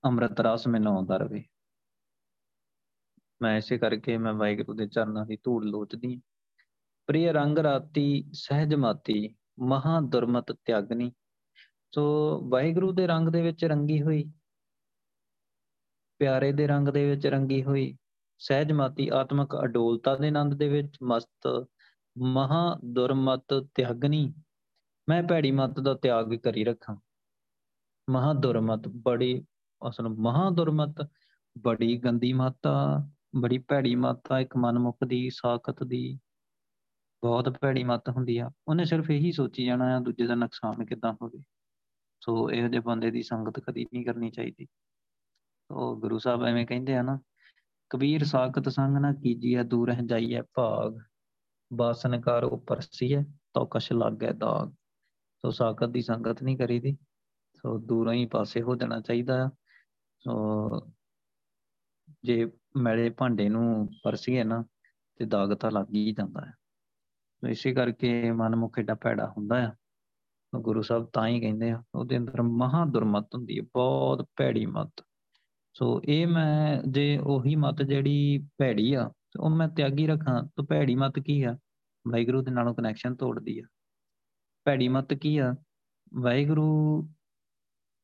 [0.06, 1.44] ਅੰਮ੍ਰਿਤ ਰਸ ਮੈਨੂੰ ਆਉਂਦਾ ਰਹੇ।
[3.42, 6.22] ਮੈਂ ਇਸੇ ਕਰਕੇ ਮੈਂ ਵਾਹਿਗੁਰੂ ਦੇ ਚਰਨਾਂ ਦੀ ਧੂੜ ਲੋਚਦੀ
[7.08, 11.12] ਪ੍ਰਿਯ ਰੰਗ ਰਾਤੀ, ਸਹਿਜ ਮਾਤੀ, ਮਹਾ ਦੁਰਮਤ ਤਿਆਗਨੀ।
[11.96, 12.04] ਸੋ
[12.50, 14.24] ਵਾਹਿਗੁਰੂ ਦੇ ਰੰਗ ਦੇ ਵਿੱਚ ਰੰਗੀ ਹੋਈ,
[16.20, 17.98] ਪਿਆਰੇ ਦੇ ਰੰਗ ਦੇ ਵਿੱਚ ਰੰਗੀ ਹੋਈ,
[18.40, 21.66] ਸਹਿਜ ਮਾਤੀ ਆਤਮਿਕ ਅਡੋਲਤਾ ਦੇ ਆਨੰਦ ਦੇ ਵਿੱਚ ਮਸਤ,
[22.18, 24.34] ਮਹਾ ਦੁਰਮਤ ਤਿਆਗਨੀ।
[25.10, 26.96] ਮੈਂ ਭੈੜੀ ਮਤ ਦਾ ਤਿਆਗ ਕਰੀ ਰੱਖਾਂ।
[28.10, 29.46] ਮਹਾ ਦੁਰਮਤ, ਬੜੀ,
[29.90, 31.08] ਅਸਲ ਮਹਾ ਦੁਰਮਤ,
[31.58, 32.74] ਬੜੀ ਗੰਦੀ ਮਾਤਾ
[33.36, 36.20] ਬੜੀ ਭੈੜੀ ਮਾਤਾ ਇੱਕ ਮਨਮੁਖ ਦੀ ਸਾਖਤ ਦੀ
[37.22, 41.14] ਬਹੁਤ ਭੈੜੀ ਮਤ ਹੁੰਦੀ ਆ। ਉਹਨੇ ਸਿਰਫ ਇਹੀ ਸੋਚੀ ਜਾਣਾ ਆ, ਦੂਜੇ ਦਾ ਨੁਕਸਾਨ ਕਿਦਾਂ
[41.22, 41.44] ਹੋਵੇ।
[42.24, 44.68] ਸੋ ਇਹੋ ਜਿਹੇ ਬੰਦੇ ਦੀ ਸੰਗਤ ਕਦੀ ਨਹੀਂ ਕਰਨੀ ਚਾਹੀਦੀ।
[45.72, 47.20] ਉਹ ਗੁਰੂ ਸਾਹਿਬ ਐਵੇਂ ਕਹਿੰਦੇ ਆ ਨਾ,
[47.90, 51.00] ਕਬੀਰ ਸਾਖਤ ਸੰਗ ਨਾ ਕੀਜੀਐ, ਦੂਰ ਹੈ ਜਾਈਐ ਭਾਗ।
[51.74, 54.72] ਬਾਸਨ ਕਰ ਉਪਰ ਸੀਐ ਤੋ ਕਸ਼ ਲੱਗੈ ਦਾਗ।
[55.42, 56.98] ਸੋ ਸਾਖਤ ਦੀ ਸੰਗਤ ਨਹੀਂ ਕਰੀਦੀ।
[57.56, 59.50] ਸੋ ਦੂਰੋਂ ਹੀ ਪਾਸੇ ਹੋ ਜਾਣਾ ਚਾਹੀਦਾ ਆ।
[60.20, 60.70] ਸੋ
[62.24, 64.66] ਜੇ ਮੈਲੇ ਭਾਂਡੇ ਨੂੰ ਪਰਸੀਏ ਨਾ
[65.16, 66.52] ਤੇ ਦਾਗ ਤਾਂ ਲੱਗ ਹੀ ਜਾਂਦਾ ਹੈ।
[67.42, 69.72] ਸੋ ਇਸੇ ਕਰਕੇ ਮਨਮੁਖ ਏਡਾ ਭੈੜਾ ਹੁੰਦਾ ਆ।
[70.62, 75.06] ਗੁਰੂ ਸਾਹਿਬ ਤਾਂ ਹੀ ਕਹਿੰਦੇ ਆ, ਉਹਦੇ ਅੰਦਰ ਮਹਾ ਦੁਰਮਤ ਹੁੰਦੀ ਹੈ, ਬਹੁਤ ਭੈੜੀ ਮਤ।
[75.74, 80.96] ਸੋ ਇਹ ਮੈਂ ਜੇ ਉਹੀ ਮਤ ਜਿਹੜੀ ਭੈੜੀ ਆ ਉਹ ਮੈਂ ਤਿਆਗੀ ਰੱਖਾਂ, ਤਾਂ ਭੈੜੀ
[80.96, 81.58] ਮਤ ਕੀ ਆ?
[82.08, 83.64] ਵਾਹਿਗੁਰੂ ਦੇ ਨਾਲੋਂ ਕਨੈਕਸ਼ਨ ਤੋੜਦੀ ਆ।
[84.64, 85.56] ਭੈੜੀ ਮਤ ਕੀ ਆ?
[86.14, 87.02] ਵਾਹਿਗੁਰੂ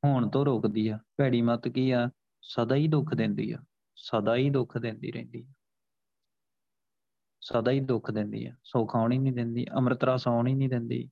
[0.05, 2.09] ਹੋਣ ਤੋਂ ਰੋਕਦੀ ਆ। ਭੈੜੀ ਮਤ ਕੀ ਆ?
[2.41, 3.57] ਸਦਾ ਹੀ ਦੁੱਖ ਦਿੰਦੀ ਆ।
[4.03, 5.53] ਸਦਾ ਹੀ ਦੁੱਖ ਦਿੰਦੀ ਰਹਿੰਦੀ ਆ
[7.41, 10.69] ਸਦਾ ਹੀ ਦੁੱਖ ਦਿੰਦੀ ਆ ਸੁੱਖ ਆਉਣ ਹੀ ਨਹੀਂ ਦਿੰਦੀ, ਅੰਮ੍ਰਿਤ ਰਸ ਆਉਣ ਹੀ ਨਹੀਂ
[10.69, 11.09] ਦਿੰਦੀ।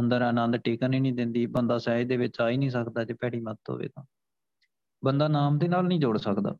[0.00, 3.14] ਅੰਦਰ ਆਨੰਦ ਟਿਕਣ ਹੀ ਨਹੀਂ ਦਿੰਦੀ, ਬੰਦਾ ਸਹਿਜ ਦੇ ਵਿੱਚ ਆ ਹੀ ਨਹੀਂ ਸਕਦਾ ਜੇ
[3.14, 4.04] ਭੈੜੀ ਮਤ ਹੋਵੇ ਤਾਂ।
[5.04, 6.56] ਬੰਦਾ ਨਾਮ ਦੇ ਨਾਲ ਨਹੀਂ ਜੋੜ ਸਕਦਾ।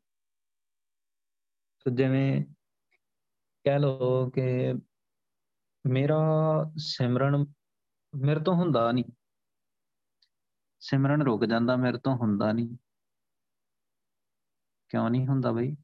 [1.85, 2.45] ਤੇ ਜਿਵੇਂ
[3.63, 4.73] ਕਹਿ ਲਓ ਕਿ
[5.85, 6.21] ਮੇਰਾ
[6.77, 7.45] ਸਿਮਰਨ
[8.15, 9.05] ਮੇਰੇ ਤੋਂ ਹੁੰਦਾ ਨਹੀਂ।
[10.79, 12.77] ਸਿਮਰਨ ਰੁਕ ਜਾਂਦਾ, ਮੇਰੇ ਤੋਂ ਹੁੰਦਾ ਨਹੀਂ।
[14.89, 15.75] ਕਿਉਂ ਨਹੀਂ ਹੁੰਦਾ ਬਈ?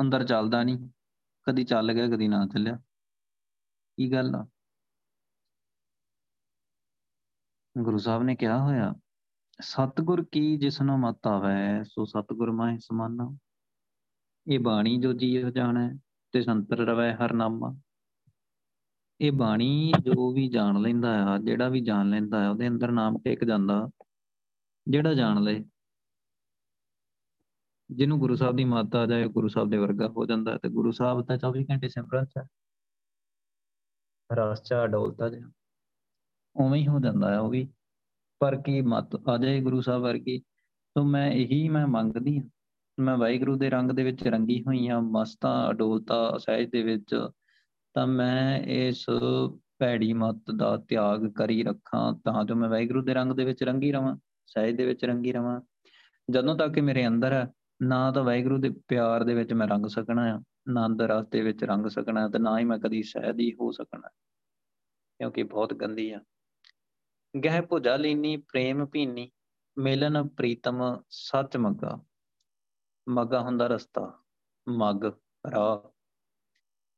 [0.00, 0.90] ਅੰਦਰ ਚੱਲਦਾ ਨਹੀਂ।
[1.46, 2.76] ਕਦੀ ਚੱਲ ਗਿਆ, ਕਦੀ ਨਾ ਚੱਲਿਆ।
[3.96, 4.46] ਕੀ ਗੱਲ ਆ?
[7.78, 8.94] ਗੁਰੂ ਸਾਹਿਬ ਨੇ ਕਿਹਾ ਹੋਇਆ,
[9.60, 13.36] ਸਤਗੁਰ ਕੀ ਜਿਸਨੂੰ ਮਤ ਆਵੇ, ਸੋ ਸਤਗੁਰ ਮਾਹਿ ਸਮਾਨਾ।
[14.46, 15.98] ਇਹ ਬਾਣੀ ਜੋ ਜੀਵ ਜਾਣੈ,
[16.32, 17.80] ਤੇ ਸੰਤਰ ਰਵੈ ਹਰ ਨਾਮਾ।
[19.20, 23.18] ਇਹ ਬਾਣੀ ਜੋ ਵੀ ਜਾਣ ਲੈਂਦਾ ਆ, ਜਿਹੜਾ ਵੀ ਜਾਣ ਲੈਂਦਾ ਆ, ਉਹਦੇ ਅੰਦਰ ਨਾਮ
[23.24, 23.90] ਟਿਕ ਜਾਂਦਾ।
[24.88, 25.60] ਜਿਹੜਾ ਜਾਣ ਲੈ
[27.90, 30.92] ਜਿਹਨੂੰ ਗੁਰੂ ਸਾਹਿਬ ਦੀ ਮੱਤ ਆ ਜਾਏ ਗੁਰੂ ਸਾਹਿਬ ਦੇ ਵਰਗਾ ਹੋ ਜਾਂਦਾ ਤੇ ਗੁਰੂ
[30.92, 32.46] ਸਾਹਿਬ ਤਾਂ 24 ਘੰਟੇ ਸਿਮਰਨ ਚ
[34.32, 35.50] ਰਸ ਚ ਡੋਲਤਾ ਜਿਹਾ
[36.56, 37.68] ਉਵੇਂ ਹੀ ਹੋ ਜਾਂਦਾ ਆ ਉਹ ਵੀ।
[38.38, 40.38] ਪਰ ਕੀ ਮਤ ਆ ਜਾਏ ਗੁਰੂ ਸਾਹਿਬ ਵਰਗੀ?
[40.94, 42.48] ਤਾਂ ਮੈਂ ਇਹੀ ਮੈਂ ਮੰਗਦੀ ਹਾਂ।
[43.00, 47.28] ਮੈਂ ਵਾਹਿਗੁਰੂ ਦੇ ਰੰਗ ਦੇ ਵਿੱਚ ਰੰਗੀ ਹੋਈ ਹਾਂ, ਮਸਤਾਂ, ਅਡੋਲਤਾ ਸਹਿਜ ਦੇ ਵਿੱਚ,
[47.94, 49.06] ਤਾਂ ਮੈਂ ਇਸ
[49.78, 53.92] ਭੈੜੀ ਮਤ ਦਾ ਤਿਆਗ ਕਰੀ ਰੱਖਾਂ। ਤਾਂ ਜੋ ਮੈਂ ਵਾਹਿਗੁਰੂ ਦੇ ਰੰਗ ਦੇ ਵਿੱਚ ਰੰਗੀ
[53.92, 55.60] ਰਵਾਂ ਸਹਿਜ ਦੇ ਵਿੱਚ ਰੰਗੀ ਰਵਾਂ।
[56.30, 57.46] ਜਦੋਂ ਤੱਕ ਮੇਰੇ ਅੰਦਰ ਹੈ
[57.82, 61.64] ਨਾ ਤਾਂ ਵਾਹਿਗੁਰੂ ਦੇ ਪਿਆਰ ਦੇ ਵਿੱਚ ਮੈਂ ਰੰਗ ਸਕਣਾ ਆ ਆਨੰਦ ਰਸ ਦੇ ਵਿੱਚ
[61.64, 64.08] ਰੰਗ ਸਕਣਾ ਤੇ ਨਾ ਹੀ ਮੈਂ ਕਦੀ ਸਹਿਜ ਹੀ ਹੋ ਸਕਣਾ।
[65.18, 66.20] ਕਿਉਂਕਿ ਬਹੁਤ ਗੰਦੀ ਆ।
[67.44, 69.30] ਗਹਿ ਭੁਜਾ ਲੀਨੀ, ਪ੍ਰੇਮ ਭੀਨੀ,
[69.78, 72.04] ਮਿਲਨ ਪ੍ਰੀਤਮ ਸੱਚ ਮੱਗਾ।
[73.08, 74.22] ਮੱਗਾ ਹੁੰਦਾ ਰਸਤਾ,
[74.68, 75.04] ਮੱਗ,
[75.50, 75.88] ਰਾਹ।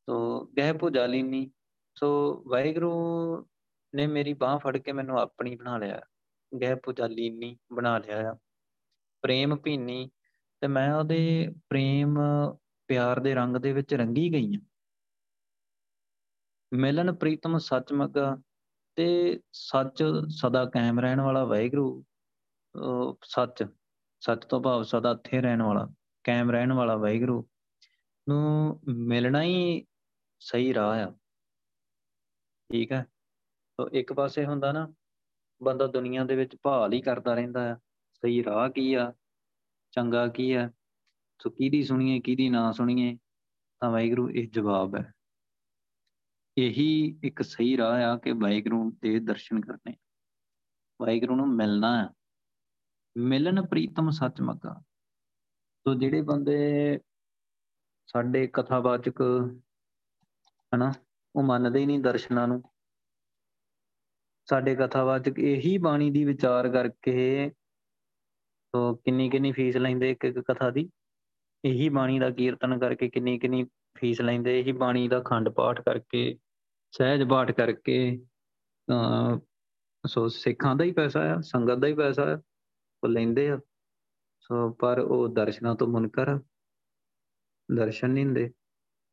[0.07, 1.51] ਤੋ ਗਹਿ ਭੁਜਾ ਲੀਨੀ,
[1.99, 2.93] ਸੋ ਵਾਹਿਗੁਰੂ
[3.95, 6.01] ਨੇ ਮੇਰੀ ਬਾਹ ਫੜ ਕੇ ਮੈਨੂੰ ਆਪਣੀ ਬਣਾ ਲਿਆ।
[6.61, 8.37] ਗਹਿ ਭੁਜਾ ਲੀਨੀ ਬਣਾ ਲਿਆ ਆ।
[9.23, 10.11] ਪ੍ਰੇਮ ਭੀਨੀ
[10.65, 12.19] ਤੇ ਮੈਂ ਉਹਦੇ ਪ੍ਰੇਮ,
[12.89, 14.61] ਪਿਆਰ ਦੇ ਰੰਗ ਦੇ ਵਿੱਚ ਰੰਗੀ ਗਈ ਹਾਂ।
[16.73, 18.37] ਮਿਲਨ, ਪ੍ਰੀਤਮ ਸੱਚ ਮਗਾ
[18.97, 22.05] ਤੇ ਸੱਚ ਸਦਾ ਕਾਇਮ ਰਹਿਣ ਵਾਲਾ ਵਾਹਿਗੁਰੂ
[23.25, 23.65] ਸੱਚ
[24.21, 25.87] ਸੱਚ ਤੋਂ ਭਾਵ ਸਦਾ ਇੱਥੇ ਰਹਿਣ ਵਾਲਾ,
[26.25, 27.49] ਕਾਇਮ ਰਹਿਣ ਵਾਲਾ ਵਾਹਿਗੁਰੂ
[28.29, 29.85] ਨੂੰ ਮਿਲਣਾ ਹੀ
[30.41, 31.11] ਸਹੀ ਰਾਹ ਆ।
[32.73, 33.05] ਠੀਕ ਹੈ?
[33.79, 34.87] ਤੋ ਇੱਕ ਪਾਸੇ ਹੁੰਦਾ ਨਾ,
[35.63, 37.77] ਬੰਦਾ ਦੁਨੀਆ ਦੇ ਵਿੱਚ ਭਾਲ ਹੀ ਕਰਦਾ ਰਹਿੰਦਾ ਆ,
[38.15, 39.13] ਸਹੀ ਰਾਹ ਕੀ ਆ?
[39.97, 40.71] ਚੰਗਾ ਕੀ ਆ?
[41.43, 43.19] ਸੋ ਕਿਹਦੀ ਸੁਣੀਏ, ਕਿਹਦੀ ਨਾ ਸੁਣੀਏ,
[43.81, 45.13] ਤਾਂ ਵਾਹਿਗੁਰੂ ਇਹ ਜਵਾਬ ਹੈ।
[46.59, 49.97] ਇਹੀ ਇੱਕ ਸਹੀ ਰਾਹ ਆ ਕਿ ਵਾਹਿਗੁਰੂ ਦੇ ਦਰਸ਼ਨ ਕਰਨੇ।
[51.03, 52.09] ਵਾਹਿਗੁਰੂ ਨੂੰ ਮਿਲਣਾ ਹੈ
[53.17, 54.83] ਮਿਲਨ ਪ੍ਰੀਤਮ ਸੱਚ ਮੱਗਾ
[55.85, 56.99] ਤੋ ਜਿਹੜੇ ਬੰਦੇ
[58.07, 59.21] ਸਾਡੇ ਕਥਾਵਾਚਕ
[60.77, 60.93] ਹਨਾ,
[61.37, 62.63] ਉਹ ਮੰਨਦੇ ਹੀ ਨਹੀਂ ਦਰਸ਼ਨਾਂ ਨੂੰ।
[64.51, 67.51] ਸਾਡੇ ਕਥਾਵਾਚਕ ਇਹੀ ਬਾਣੀ ਦੀ ਵਿਚਾਰ ਕਰਕੇ
[68.75, 70.91] ਤੋ ਕਿੰਨੀ ਕਿੰਨੀ ਫੀਸ ਲੈਂਦੇ ਇੱਕ ਇੱਕ ਕਥਾ ਦੀ?
[71.65, 73.65] ਇਹੀ ਬਾਣੀ ਦਾ ਕੀਰਤਨ ਕਰਕੇ ਕਿੰਨੀ ਕਿੰਨੀ
[73.99, 76.39] ਫੀਸ ਲੈਂਦੇ, ਇਹੀ ਬਾਣੀ ਦਾ ਖੰਡ ਪਾਠ ਕਰਕੇ,
[76.91, 78.27] ਸਹਿਜ ਪਾਠ ਕਰਕੇ,
[78.87, 79.39] ਤਾਂ
[80.07, 82.43] ਸੋ ਸਿੱਖਾਂ ਦਾ ਹੀ ਪੈਸਾ ਆ, ਸੰਗਤ ਦਾ ਹੀ ਪੈਸਾ ਆ,
[83.05, 83.61] ਉਹ ਲੈਂਦੇ ਆ।
[84.41, 86.43] ਸੋ ਪਰ ਉਹ ਦਰਸ਼ਨਾਂ ਤੋਂ ਮੁਨਕਰ ਆ।
[87.77, 88.53] ਦਰਸ਼ਨ ਨਹੀਂ ਹੁੰਦੇ।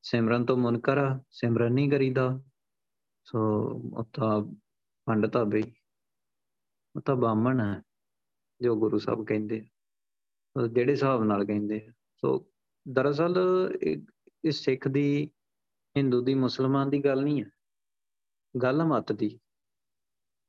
[0.02, 2.44] ਸਿਮਰਨ ਤੋਂ ਮੁਨਕਰ ਆ, ਸਿਮਰਨ ਨਹੀਂ ਕਰੀਦਾ।
[3.26, 3.64] ਸੋ
[3.98, 4.40] ਉਤਾ
[5.06, 5.64] ਪੰਡਤਾ ਬਈ।
[6.96, 7.82] ਉਹ ਤਾਂ ਬਾਮਣ ਹੈ
[8.62, 9.66] ਜੋ ਗੁਰੂ ਸਾਹਿਬ ਕਹਿੰਦੇ
[10.72, 11.80] ਜਿਹੜੇ ਹਿਸਾਬ ਨਾਲ ਕਹਿੰਦੇ
[12.16, 12.46] ਸੋ
[12.86, 13.38] ਦਰਅਸਲ
[13.84, 15.30] ਇਹ ਸਿੱਖ ਦੀ,
[15.98, 17.50] ਹਿੰਦੂ ਦੀ, ਮੁਸਲਮਾਨ ਦੀ ਗੱਲ ਨਹੀਂ ਹੈ
[18.56, 19.40] ਗੱਲ ਮਤ ਦੀ।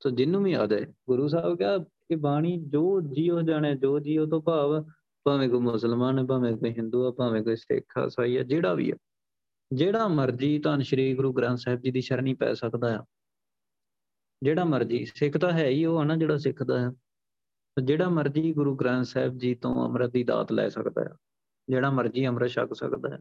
[0.02, 4.26] ਸੋ ਜਿੰਨੂੰ ਵੀ ਆ ਜਾਏ ਗੁਰੂ ਸਾਹਿਬ ਕਿਹਾ ਕਿ ਬਾਣੀ ਜੋ ਜੀਓ ਜਾਣੇ, ਜੋ ਜੀਓ
[4.26, 4.82] ਤੋਂ ਭਾਵ,
[5.26, 8.74] ਭਾਵੇਂ ਕੋਈ ਮੁਸਲਮਾਨ ਹੈ, ਭਾਵੇਂ ਕੋਈ ਹਿੰਦੂ ਹੈ, ਭਾਵੇਂ ਕੋਈ ਸਿੱਖ ਆ ਸਾਈ ਹੈ, ਜਿਹੜਾ
[8.74, 8.96] ਵੀ ਹੈ।
[9.72, 13.04] ਜਿਹੜਾ ਮਰਜ਼ੀ ਧੰਨ ਸ਼੍ਰੀ ਗੁਰੂ ਗ੍ਰੰਥ ਸਾਹਿਬ ਜੀ ਦੀ ਸ਼ਰਣੀ ਪੈ ਸਕਦਾ ਆ।
[14.42, 16.92] ਜਿਹੜਾ ਮਰਜ਼ੀ ਸਿੱਖ ਤਾਂ ਹੈ ਹੀ, ਉਹ ਆ ਨਾ ਜਿਹੜਾ ਸਿੱਖਦਾ ਆ।
[17.76, 21.14] ਜਿਹੜਾ ਮਰਜ਼ੀ ਗੁਰੂ ਗ੍ਰੰਥ ਸਾਹਿਬ ਜੀ ਤੋਂ ਅੰਮ੍ਰਿਤ ਦੀ ਦਾਤ ਲੈ ਸਕਦਾ ਹੈ,
[21.68, 23.18] ਜਿਹੜਾ ਮਰਜ਼ੀ ਅੰਮ੍ਰਿਤ ਛਕ ਸਕਦਾ ਹੈ,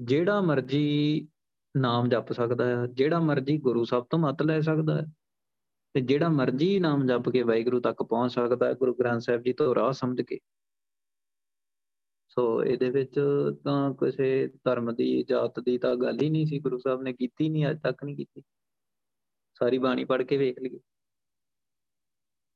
[0.00, 1.28] ਜਿਹੜਾ ਮਰਜ਼ੀ
[1.74, 5.06] ਨਾਮ ਜਪ ਸਕਦਾ ਹੈ, ਜਿਹੜਾ ਮਰਜ਼ੀ ਗੁਰੂ ਸਾਹਿਬ ਤੋਂ ਮਤ ਲੈ ਸਕਦਾ ਹੈ,
[5.94, 9.52] ਤੇ ਜਿਹੜਾ ਮਰਜ਼ੀ ਨਾਮ ਜਪ ਕੇ ਵਾਹਿਗੁਰੂ ਤੱਕ ਪਹੁੰਚ ਸਕਦਾ ਹੈ ਗੁਰੂ ਗ੍ਰੰਥ ਸਾਹਿਬ ਜੀ
[9.52, 10.38] ਤੋਂ ਰਾਹ ਸਮਝ ਕੇ।
[12.28, 13.20] ਸੋ ਇਹਦੇ ਵਿੱਚ
[13.64, 17.48] ਤਾਂ ਕਿਸੇ ਧਰਮ ਦੀ, ਜਾਤ ਦੀ ਤਾਂ ਗੱਲ ਹੀ ਨਹੀਂ ਸੀ, ਗੁਰੂ ਸਾਹਿਬ ਨੇ ਕੀਤੀ
[17.48, 18.42] ਨਹੀਂ ਅੱਜ ਤੱਕ ਨਹੀਂ ਕੀਤੀ।
[19.58, 20.80] ਸਾਰੀ ਬਾਣੀ ਪੜ੍ਹ ਕੇ ਵੇਖ ਲਈਏ।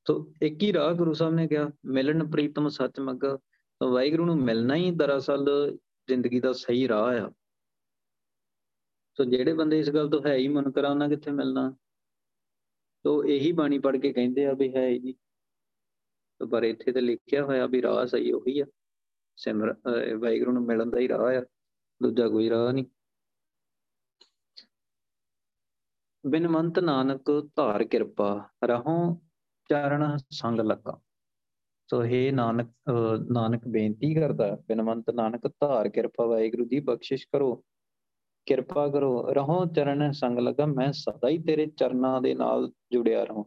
[0.06, 3.36] ਤੋ ਇੱਕ ਹੀ ਰਾਹ ਗੁਰੂ ਸਾਹਿਬ ਨੇ ਕਿਹਾ, ਮਿਲਣ ਪ੍ਰੀਤਮ ਸੱਚ ਮੱਗਾ
[3.80, 5.76] ਤਾਂ ਵਾਹਿਗੁਰੂ ਨੂੰ ਮਿਲਣਾ ਹੀ ਦਰਅਸਲ
[6.08, 7.30] ਜ਼ਿੰਦਗੀ ਦਾ ਸਹੀ ਰਾਹ ਆ।
[9.18, 11.70] ਸੋ ਜਿਹੜੇ ਬੰਦੇ ਇਸ ਗੱਲ ਤੋਂ ਹੈ ਹੀ ਮਨ ਕਰਾ, ਉਹਨਾਂ ਕਿੱਥੇ ਮਿਲਣਾ?
[13.04, 15.14] ਤੋ ਇਹੀ ਬਾਣੀ ਪੜ੍ਹ ਕੇ ਕਹਿੰਦੇ ਆ ਵੀ ਹੈ ਹੀ ਨਹੀਂ।
[16.40, 18.66] ਤੋ ਪਰ ਇੱਥੇ ਤੇ ਲਿਖਿਆ ਹੋਇਆ ਵੀ ਰਾਹ ਸਹੀ ਉਹੀ ਆ।
[19.38, 19.74] ਸਿਮਰ
[20.18, 21.44] ਵਾਹਿਗੁਰੂ ਨੂੰ ਮਿਲਣ ਦਾ ਹੀ ਰਾਹ ਆ,
[22.00, 22.84] ਦੂਜਾ ਕੋਈ ਰਾਹ ਨਹੀਂ।
[26.24, 29.22] ਬਿਨਵੰਤ ਨਾਨਕ ਧਾਰ ਕਿਰਪਾ, ਰਹੋ
[29.72, 31.00] ਚਰਨ ਸੰਗ ਲੱਗਾ।
[31.90, 32.68] ਸੋ ਹੈ ਨਾਨਕ
[33.30, 37.64] ਨਾਨਕ ਬੇਨਤੀ ਕਰਦਾ ਬਿਨਵੰਤ ਨਾਨਕ ਧਾਰ ਕਿਰਪਾ ਵਾਹਿਗੁਰੂ ਦੀ ਬਖਸ਼ਿਸ਼ ਕਰੋ।
[38.46, 43.44] ਕਿਰਪਾ ਕਰੋ, ਰਹੋ ਚਰਨ ਸੰਗ ਲਗਾ, ਮੈਂ ਸਦਾ ਹੀ ਤੇਰੇ ਚਰਨਾਂ ਦੇ ਨਾਲ ਜੁੜਿਆ ਰਹਾਂ।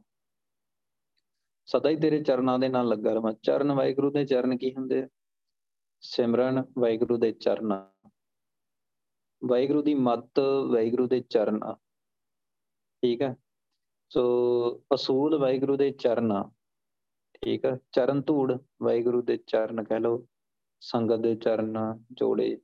[1.65, 5.07] ਸਦਾ ਹੀ ਤੇਰੇ ਚਰਨਾਂ ਦੇ ਨਾਲ ਲੱਗਾ ਰਹਾਂ। ਚਰਨ ਵਾਹਿਗੁਰੂ ਦੇ ਚਰਨ ਕੀ ਹੁੰਦੇ ਆ?
[6.01, 7.73] ਸਿਮਰਨ ਵਾਹਿਗੁਰੂ ਦੇ ਚਰਨ
[9.47, 11.59] ਵਾਹਿਗੁਰੂ ਦੀ ਮੱਤ ਵਾਹਿਗੁਰੂ ਦੇ ਚਰਨ
[13.03, 13.35] ਠੀਕ ਹੈ
[14.15, 16.43] ਸੋ ਅਸੂਲ ਵਾਹਿਗੁਰੂ ਦੇ ਚਰਨ
[17.33, 20.27] ਠੀਕ ਹੈ ਚਰਨ ਧੂੜ ਵਾਹਿਗੁਰੂ ਦੇ ਚਰਨ ਕਹਿ ਲਓ,
[20.79, 22.57] ਸੰਗਤ ਦੇ ਚਰਨ, ਜੋੜੇ।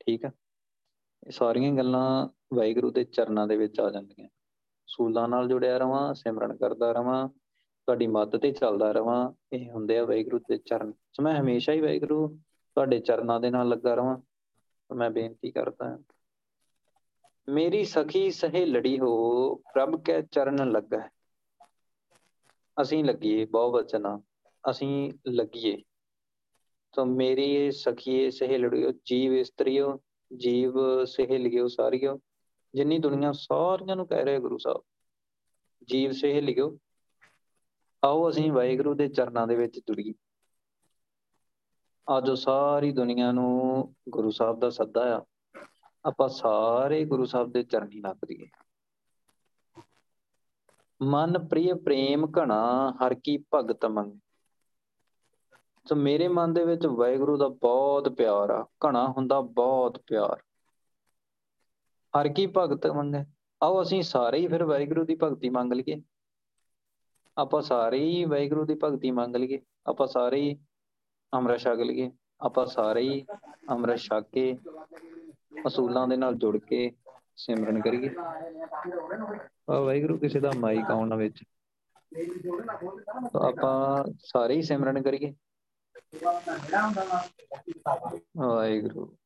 [0.00, 0.32] ਠੀਕ ਹੈ
[1.26, 4.28] ਇਹ ਸਾਰੀਆਂ ਗੱਲਾਂ ਵਾਹਿਗੁਰੂ ਦੇ ਚਰਨਾਂ ਦੇ ਵਿੱਚ ਆ ਜਾਂਦੀਆਂ।
[4.86, 7.28] ਸੂਲਾਂ ਨਾਲ ਜੁੜਿਆ ਰਵਾਂ, ਸਿਮਰਨ ਕਰਦਾ ਰਵਾਂ,
[7.86, 11.80] ਤੁਹਾਡੀ ਮਦਦ ਤੇ ਚੱਲਦਾ ਰਵਾਂ। ਇਹ ਹੁੰਦੇ ਆ ਵਾਹਿਗੁਰੂ ਦੇ ਚਰਨ। ਸੋ ਮੈਂ ਹਮੇਸ਼ਾ ਹੀ
[11.80, 12.28] ਵਾਹਿਗੁਰੂ
[12.74, 14.18] ਤੁਹਾਡੇ ਚਰਨਾਂ ਦੇ ਨਾਲ ਲੱਗਾ ਰਵਾਂ।
[14.94, 15.98] ਮੈਂ ਬੇਨਤੀ ਕਰਦਾ ਹਾਂ
[17.48, 21.08] ਮੇਰੀ ਸਖੀ ਸਹੇਲੜੀ ਹੋ, ਪ੍ਰਭ ਕੈ ਚਰਨ ਲੱਗਾ
[22.82, 24.20] ਅਸੀਂ ਲੱਗੀਏ, ਬਹੁ ਵਚਨਾ
[24.70, 25.82] ਅਸੀਂ ਲੱਗੀਏ।
[26.92, 30.00] ਤੋ ਮੇਰੀ ਸਖੀਏ ਸਹੇਲੜੀਓ ਜੀਵ ਇਸਤਰੀਓ,
[30.36, 32.20] ਜੀਵ ਸਹੇਲੀਓ ਸਾਰੀਓ।
[32.74, 34.82] ਜਿੰਨੀ ਦੁਨੀਆ ਸਾਰੀਆਂ ਨੂੰ ਕਹਿ ਰਹੇ ਗੁਰੂ ਸਾਹਿਬ,
[35.88, 36.78] ਜੀਵ ਸਹੇਲੀਓ
[38.04, 40.12] ਆਓ ਅਸੀਂ ਵਾਹਿਗੁਰੂ ਦੇ ਚਰਨਾਂ ਦੇ ਵਿੱਚ ਜੁੜੀਏ।
[42.18, 45.24] ਅੱਜ ਸਾਰੀ ਦੁਨੀਆ ਨੂੰ ਗੁਰੂ ਸਾਹਿਬ ਦਾ ਸੱਦਾ ਆ।
[46.06, 48.46] ਆਪਾਂ ਸਾਰੇ ਗੁਰੂ ਸਾਹਿਬ ਦੇ ਚਰਨੀ ਲੱਗ ਦਈਏ
[51.02, 54.12] ਮਨ ਪ੍ਰਿਯ ਪ੍ਰੇਮ ਘਣਾ, ਹਰ ਕੀ ਭਗਤ ਮੰਗ।
[55.88, 60.42] ਸੋ ਮੇਰੇ ਮਨ ਦੇ ਵਿੱਚ ਵਾਹਿਗੁਰੂ ਦਾ ਬਹੁਤ ਪਿਆਰ ਆ, ਘਣਾ ਹੁੰਦਾ ਬਹੁਤ ਪਿਆਰ।
[62.20, 63.24] ਹਰ ਕੀ ਭਗਤ ਮੰਗੇ।
[63.62, 66.02] ਆਓ ਅਸੀਂ ਸਾਰੇ ਹੀ ਫਿਰ ਵਾਹਿਗੁਰੂ ਦੀ ਭਗਤੀ ਮੰਗ ਲਈਏ।
[67.38, 70.56] ਆਪਾਂ ਸਾਰੇ ਹੀ ਵਾਹਿਗੁਰੂ ਦੀ ਭਗਤੀ ਮੰਗ ਲਈਏ। ਆਪਾਂ ਸਾਰੇ ਹੀ
[71.34, 73.24] ਅੰਮ੍ਰਿਤ ਛਕ ਲਈਏ। ਆਪਾਂ ਸਾਰੇ ਹੀ
[73.70, 74.58] ਅੰਮ੍ਰਿਤ ਛਕ ਕੇ
[75.66, 76.92] ਅਸੂਲਾਂ ਦੇ ਨਾਲ ਜੁੜ ਕੇ
[77.36, 78.10] ਸਿਮਰਨ ਕਰੀਏ।
[79.70, 81.44] ਆ ਵਾਹਿਗੁਰੂ, ਕਿਸੇ ਦਾ ਮਾਈਕ ਆਉਣ ਵਿੱਚ।
[83.36, 85.34] ਆਪਾਂ ਸਾਰੇ ਹੀ ਸਿਮਰਨ ਕਰੀਏ।
[88.36, 89.16] ਵਾਹਿਗੁਰੂ।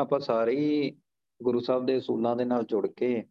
[0.00, 1.00] ਆਪਾਂ ਸਾਰੇ ਹੀ
[1.42, 3.24] ਗੁਰੂ ਸਾਹਿਬ ਦੇ ਅਸੂਲਾਂ ਦੇ ਨਾਲ ਜੁੜ ਕੇ,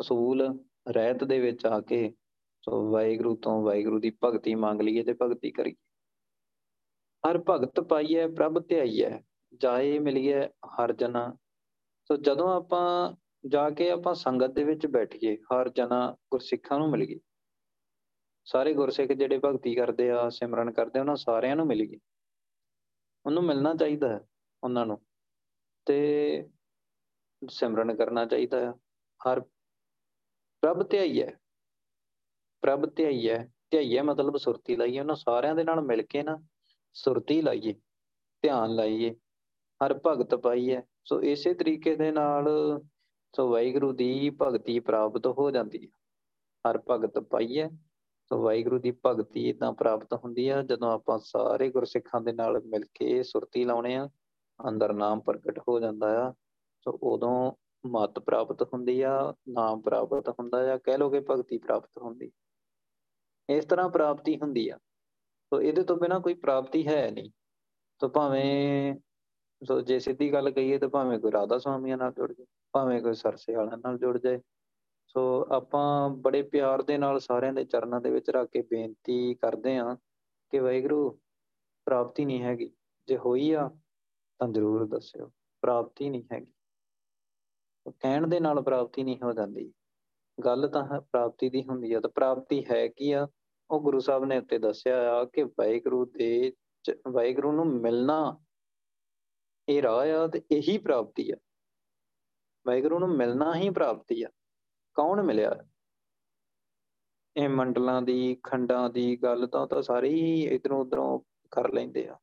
[0.00, 2.14] ਅਸੂਲ, ਰਹਿਤ ਦੇ ਵਿੱਚ ਆ ਕੇ,
[2.64, 5.74] ਸੋ ਵਾਹਿਗੁਰੂ ਤੋਂ ਵਾਹਿਗੁਰੂ ਦੀ ਭਗਤੀ ਮੰਗ ਲਈਏ ਤੇ ਭਗਤੀ ਕਰੀਏ।
[7.30, 9.18] ਹਰ ਭਗਤ ਪਾਈਐ, ਪ੍ਰਭ ਧਿਆਈਐ।
[9.60, 11.30] ਜਾਏ ਮਿਲੀਏ ਹਰ ਜਨਾ।
[12.10, 13.14] ਸੋ ਜਦੋਂ ਆਪਾਂ
[13.48, 17.18] ਜਾ ਕੇ ਆਪਾਂ ਸੰਗਤ ਦੇ ਵਿੱਚ ਬੈਠੀਏ, ਹਰ ਜਨਾ ਗੁਰਸਿੱਖਾਂ ਨੂੰ ਮਿਲੀਏ
[18.46, 21.98] ਸਾਰੇ ਗੁਰਸਿੱਖ ਜਿਹੜੇ ਭਗਤੀ ਕਰਦੇ ਆ, ਸਿਮਰਨ ਕਰਦੇ ਉਹਨਾਂ ਸਾਰਿਆਂ ਨੂੰ ਮਿਲੀਏ
[23.26, 24.20] ਉਹਨੂੰ ਮਿਲਣਾ ਚਾਹੀਦਾ ਹੈ
[24.62, 25.00] ਉਹਨਾਂ ਨੂੰ
[25.86, 26.48] ਤੇ
[27.42, 28.72] ਸਿਮਰਨ ਕਰਨਾ ਚਾਹੀਦਾ ਆ
[29.20, 29.40] ਹਰ
[30.62, 31.30] ਪ੍ਰਭ ਧਿਆਈਐ
[32.62, 33.38] ਪ੍ਰਭ ਧਿਆਈਐ
[33.70, 36.36] ਧਿਆਈਐ ਮਤਲਬ ਸੁਰਤੀ ਲਾਈਏ, ਉਹਨਾਂ ਸਾਰਿਆਂ ਦੇ ਨਾਲ ਮਿਲ ਕੇ ਨਾ
[36.94, 37.72] ਸੁਰਤੀ ਲਾਈਏ,
[38.44, 39.14] ਧਿਆਨ ਲਾਈਏ।
[39.84, 42.48] ਹਰ ਭਗਤ ਪਾਈਏ ਸੋ ਇਸੇ ਤਰੀਕੇ ਦੇ ਨਾਲ
[43.36, 45.88] ਸੋ ਵਾਹਿਗੁਰੂ ਦੀ ਭਗਤੀ ਪ੍ਰਾਪਤ ਹੋ ਜਾਂਦੀ ਹੈ।
[46.70, 47.68] ਹਰ ਭਗਤ ਪਾਈਏ
[48.28, 52.84] ਸੋ ਵਾਹਿਗੁਰੂ ਦੀ ਭਗਤੀ ਇਦਾਂ ਪ੍ਰਾਪਤ ਹੁੰਦੀ ਆ। ਜਦੋਂ ਆਪਾਂ ਸਾਰੇ ਗੁਰਸਿੱਖਾਂ ਦੇ ਨਾਲ ਮਿਲ
[52.94, 54.10] ਕੇ ਸੁਰਤੀ ਲਾਉਣੇ ਆ,
[54.68, 56.32] ਅੰਦਰ ਨਾਮ ਪ੍ਰਗਟ ਹੋ ਜਾਂਦਾ ਆ,
[56.80, 57.52] ਸੋ ਉਦੋਂ
[57.86, 62.32] ਮਤ ਪ੍ਰਾਪਤ ਹੁੰਦੀ ਆ, ਨਾਮ ਪ੍ਰਾਪਤ ਹੁੰਦਾ ਆ, ਕਹਿ ਲੋਗੇ ਭਗਤੀ ਪ੍ਰਾਪਤ ਹੁੰਦੀ।
[63.48, 64.76] ਇਸ ਤਰ੍ਹਾਂ ਪ੍ਰਾਪਤੀ ਹੁੰਦੀ ਆ।
[65.50, 67.30] ਸੋ ਇਹਦੇ ਤੋਂ ਬਿਨਾ ਕੋਈ ਪ੍ਰਾਪਤੀ ਹੈ ਨਹੀਂ।
[68.00, 68.94] ਸੋ ਭਾਵੇਂ
[69.62, 73.14] ਸੋ ਜੇ ਸਿੱਧੀ ਗੱਲ ਕਹੀਏ ਤਾਂ ਭਾਵੇਂ ਕੋਈ ਰਾਧਾ ਸੁਆਮੀਆਂ ਨਾਲ ਜੁੜ ਜਾਏ, ਭਾਵੇਂ ਕੋਈ
[73.14, 74.40] ਸਰਸੇ ਵਾਲਿਆਂ ਨਾਲ ਜੁੜ ਜਾਏ,
[75.06, 79.76] ਸੋ ਆਪਾਂ ਬੜੇ ਪਿਆਰ ਦੇ ਨਾਲ ਸਾਰਿਆਂ ਦੇ ਚਰਨਾਂ ਦੇ ਵਿੱਚ ਰੱਖ ਕੇ ਬੇਨਤੀ ਕਰਦੇ
[79.76, 79.96] ਹਾਂ
[80.52, 81.10] ਕਿ ਵਾਹਿਗੁਰੂ,
[81.86, 82.70] ਪ੍ਰਾਪਤੀ ਨਹੀਂ ਹੈਗੀ,
[83.08, 83.68] ਜੇ ਹੋਈ ਆ
[84.40, 85.30] ਤਾਂ ਜ਼ਰੂਰ ਦੱਸਿਓ,
[85.62, 86.52] ਪ੍ਰਾਪਤੀ ਨਹੀਂ ਹੈਗੀ।
[87.90, 89.72] ਕਹਿਣ ਦੇ ਨਾਲ ਪ੍ਰਾਪਤੀ ਨਹੀਂ ਹੋ ਜਾਂਦੀ,
[90.38, 93.26] ਗੱਲ ਤਾਂ ਪ੍ਰਾਪਤੀ ਦੀ ਹੁੰਦੀ ਆ, ਤਾਂ ਪ੍ਰਾਪਤੀ ਹੈ ਕੀ ਆ?
[93.70, 96.52] ਉਹ ਗੁਰੂ ਸਾਹਿਬ ਨੇ ਉੱਤੇ ਦੱਸਿਆ ਆ ਕਿ ਵਾਹਿਗੁਰੂ ਦੇ
[97.08, 98.38] ਵਾਹਿਗੁਰੂ ਨੂੰ ਮਿਲਣਾ
[99.68, 101.34] ਇਹ ਰਾਹ ਆ ਤੇ ਇਹੀ ਪ੍ਰਾਪਤੀ ਆ।
[102.66, 104.28] ਵਾਹਿਗੁਰੂ ਨੂੰ ਮਿਲਣਾ ਹੀ ਪ੍ਰਾਪਤੀ ਆ।
[104.94, 105.68] ਕੌਣ ਮਿਲਿਆ?
[107.36, 111.20] ਇਹ ਮੰਡਲਾਂ ਦੀ, ਖੰਡਾਂ ਦੀ ਗੱਲ ਤਾਂ ਤਾਂ ਸਾਰੇ ਹੀ ਇਧਰੋਂ ਉਧਰੋਂ
[111.50, 112.18] ਕਰ ਲੈਂਦੇ ਆ।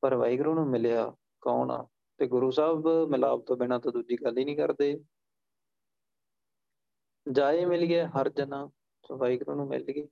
[0.00, 1.88] ਪਰ ਵਾਹਿਗੁਰੂ ਨੂੰ ਮਿਲਿਆ ਕੌਣ ਆ?
[2.18, 5.04] ਤੇ ਗੁਰੂ ਸਾਹਿਬ ਮਿਲਾਪ ਤੋਂ ਬਿਨਾ ਤਾਂ ਦੂਜੀ ਗੱਲ ਹੀ ਨਹੀਂ ਕਰਦੇ।
[7.32, 8.70] ਜਾਏ ਮਿਲ ਗਏ ਹਰ ਜਨਾ,
[9.12, 10.08] ਵਾਹਿਗੁਰੂ ਨੂੰ ਮਿਲ ਗਏ।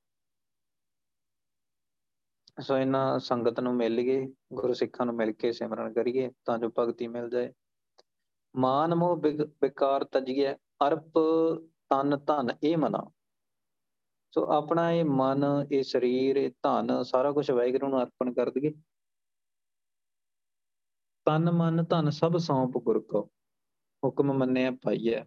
[2.61, 6.71] ਸੋ ਇਹਨਾਂ ਸੰਗਤ ਨੂੰ ਮਿਲ ਗਏ, ਗੁਰੂ ਸਿੱਖਾਂ ਨੂੰ ਮਿਲ ਕੇ ਸਿਮਰਨ ਕਰੀਏ ਤਾਂ ਜੋ
[6.79, 7.53] ਭਗਤੀ ਮਿਲ ਜਾਏ।
[8.57, 9.17] ਮਾਨ ਮੋਹ
[9.63, 11.19] ਵਿਕਾਰ ਤਜੀਏ ਅਰਪ
[11.91, 13.11] ਤਨ ਧਨ ਇਹ ਮਨਾ।
[14.35, 18.73] ਸੋ ਆਪਣਾ ਇਹ ਮਨ, ਇਹ ਸਰੀਰ, ਇਹ ਧਨ, ਸਾਰਾ ਕੁਝ ਵਾਹਿਗੁਰੂ ਨੂੰ ਅਰਪਣ ਕਰ ਦਈਏ
[21.25, 23.31] ਤਨ, ਮਨ, ਧਨ ਸਭ ਸੌਂਪ ਗੁਰ ਕੋ।
[24.05, 25.23] ਹੁਕਮ ਮੰਨਿਆ ਪਾਈਐ।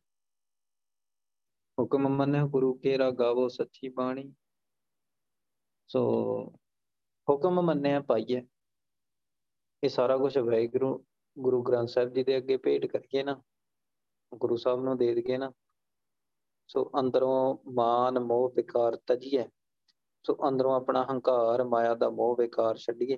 [1.79, 4.33] ਹੁਕਮ ਮੰਨਿਆ ਗੁਰੂ ਕੇਰਾ ਗਾਵੋ ਸੱਚੀ ਬਾਣੀ।
[5.87, 6.01] ਸੋ
[7.29, 8.41] ਹੁਕਮ ਮੰਨਿਆ ਪਾਈਐ
[9.83, 11.05] ਇਹ ਸਾਰਾ ਕੁਝ ਵਾਹਿਗੁਰੂ,
[11.39, 13.41] ਗੁਰੂ ਗ੍ਰੰਥ ਸਾਹਿਬ ਜੀ ਦੇ ਅੱਗੇ ਭੇਟ ਕਰੀਏ ਨਾ,
[14.35, 15.51] ਗੁਰੂ ਸਾਹਿਬ ਨੂੰ ਦੇ ਦਈਏ ਨਾ।
[16.67, 19.47] ਸੋ ਅੰਦਰੋਂ ਮਾਨ, ਮੋਹ, ਵਿਕਾਰ ਤਜੀਏ।
[20.23, 23.17] ਸੋ ਅੰਦਰੋਂ ਆਪਣਾ ਹੰਕਾਰ, ਮਾਇਆ ਦਾ ਮੋਹ, ਵਿਕਾਰ ਛੱਡੀਏ।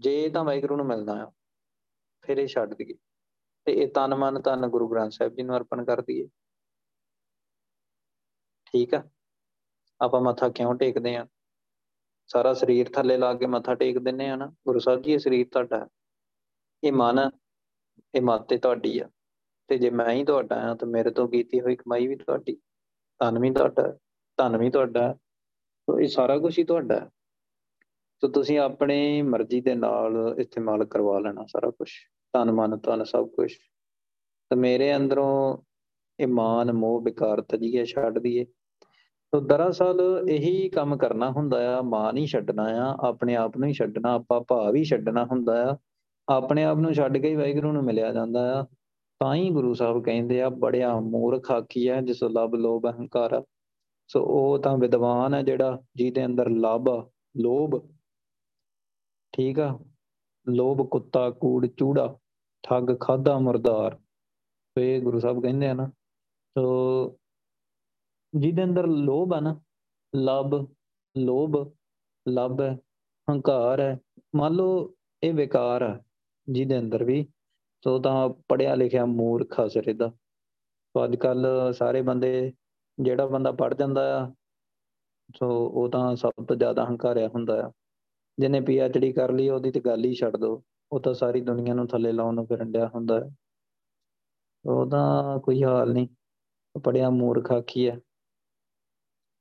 [0.00, 1.32] ਜੇ ਤਾਂ ਵਾਹਿਗੁਰੂ ਨੂੰ ਮਿਲਣਾ ਆ,
[2.22, 2.94] ਫਿਰ ਇਹ ਛੱਡ ਦਈਏ।
[3.64, 6.28] ਤੇ ਇਹ ਤਨ, ਮਨ ਤਨ ਗੁਰੂ ਗ੍ਰੰਥ ਸਾਹਿਬ ਜੀ ਨੂੰ ਅਰਪਣ ਕਰ ਦਈਏ।
[8.66, 9.08] ਠੀਕ ਆ?
[10.00, 11.26] ਆਪਾਂ ਮੱਥਾ ਕਿਉਂ ਟੇਕਦੇ ਆ?
[12.28, 15.46] ਸਾਰਾ ਸਰੀਰ ਥੱਲੇ ਲਾ ਕੇ ਮੱਥਾ ਟੇਕ ਦਿੰਨੇ ਆ ਨਾ, ਗੁਰੂ ਸਾਹਿਬ ਜੀ, ਇਹ ਸਰੀਰ
[15.52, 15.88] ਤੁਹਾਡਾ
[16.84, 17.30] ਇਹ ਮਨ
[18.14, 19.08] ਇਹ ਮਾਤੇ ਤੁਹਾਡੀ ਆ।
[19.68, 22.56] ਤੇ ਜੇ ਮੈਂ ਹੀ ਤੁਹਾਡਾ ਆ ਤਾਂ ਮੇਰੇ ਤੋਂ ਕੀਤੀ ਹੋਈ ਕਮਾਈ ਵੀ ਤੁਹਾਡੀ,
[23.20, 23.98] ਧਨ ਵੀ ਤੁਹਾਡਾ,
[24.36, 25.14] ਧਨ ਵੀ ਤੁਹਾਡਾ
[25.88, 27.10] ਸੋ ਇਹ ਸਾਰਾ ਕੁਝ ਹੀ ਤੁਹਾਡਾ
[28.20, 31.90] ਸੋ ਤੁਸੀਂ ਆਪਣੀ ਮਰਜ਼ੀ ਦੇ ਨਾਲ ਇਸਤੇਮਾਲ ਕਰਵਾ ਲੈਣਾ ਸਾਰਾ ਕੁਝ
[32.32, 33.52] ਧਨ, ਮਨ, ਧਨ ਸਭ ਕੁਝ
[34.50, 35.58] ਤੇ ਮੇਰੇ ਅੰਦਰੋਂ
[36.20, 38.46] ਇਮਾਨ ਮੋਹ ਵਿਕਾਰ ਤਜੀਏ ਛੱਡ ਦਈਏ।
[39.34, 43.72] ਸੋ ਦਰਅਸਲ ਇਹੀ ਕੰਮ ਕਰਨਾ ਹੁੰਦਾ ਆ ਮਾਨ ਹੀ ਛੱਡਣਾ ਆ, ਆਪਣੇ ਆਪ ਨੂੰ ਹੀ
[43.72, 45.76] ਛੱਡਣਾ, ਆਪਾਂ ਭਾਵ ਹੀ ਛੱਡਣਾ ਹੁੰਦਾ ਆ।
[46.28, 48.64] ਆਪਣੇ ਆਪ ਨੂੰ ਛੱਡ ਕੇ ਹੀ ਵਾਹਿਗੁਰੂ ਨੂੰ ਮਿਲਿਆ ਜਾਂਦਾ ਆ।
[49.20, 53.44] ਤਾਂ ਹੀ ਗੁਰੂ ਸਾਹਿਬ ਕਹਿੰਦੇ ਆ, ਬੜਿਆ ਮੂਰਖ ਆਖੀ ਹੈ ਜਿਸ ਲਬ ਲੋਭ ਹੰਕਾਰ
[54.08, 57.88] ਸੋ ਉਹ ਤਾਂ ਵਿਦਵਾਨ ਹੈ ਜਿਹੜਾ, ਜਿਹਦੇ ਅੰਦਰ ਲਬ, ਲੋਭ,
[59.32, 59.78] ਠੀਕ ਆ,
[60.48, 62.18] ਲੋਭ ਕੁੱਤਾ, ਕੂੜ, ਚੂੜਾ,
[62.62, 63.94] ਠੱਗ ਖਾਦਾ ਮਰਦਾਰ।
[64.68, 65.86] ਸੋ ਇਹ ਗੁਰੂ ਸਾਹਿਬ ਕਹਿੰਦੇ ਆ ਨਾ।
[66.58, 67.18] ਸੋ
[68.38, 69.60] ਜਿਹਦੇ ਅੰਦਰ ਲੋਭ ਆ ਨਾ,
[70.16, 70.74] ਲਬ,
[71.18, 71.72] ਲੋਭ,
[72.28, 72.78] ਲਬ ਹੈ,
[73.30, 73.98] ਹੰਕਾਰ ਹੈ,
[74.36, 76.04] ਮੰਨ ਲਓ ਇਹ ਵਿਕਾਰ ਹੈ
[76.48, 77.28] ਜਿਹਦੇ ਅੰਦਰ ਵੀ,
[77.84, 80.08] ਸੋ ਤਾਂ ਪੜਿਆ ਲਿਖਿਆ ਮੂਰਖ ਸਿਰੇ ਦਾ
[80.88, 82.52] ਸੋ ਅੱਜ ਕੱਲ ਸਾਰੇ ਬੰਦੇ,
[83.00, 84.34] ਜਿਹੜਾ ਬੰਦਾ ਪੜ ਜਾਂਦਾ ਆ,
[85.36, 87.72] ਸੋ ਉਹ ਤਾਂ ਸਭ ਤੋਂ ਜ਼ਿਆਦਾ ਹੰਕਾਰਿਆ ਹੁੰਦਾ ਆ।
[88.38, 91.40] ਜਿਹਨੇ ਪੀ ਐਚ ਡੀ ਕਰ ਲਈ, ਉਹਦੀ ਤੇ ਗੱਲ ਹੀ ਛੱਡ ਦੋ। ਉਹ ਤਾਂ ਸਾਰੀ
[91.40, 93.30] ਦੁਨੀਆ ਨੂੰ ਥੱਲੇ ਲਾਉਣ ਨੂੰ ਫਿਰਨ ਡਿਆ ਹੁੰਦਾ ਹੈ
[94.64, 94.98] ਉਹਦਾ
[95.44, 96.08] ਕੋਈ ਹਾਲ ਨਹੀਂ।
[96.84, 98.00] ਪੜਿਆ ਮੂਰਖ ਆਖੀ ਹੈ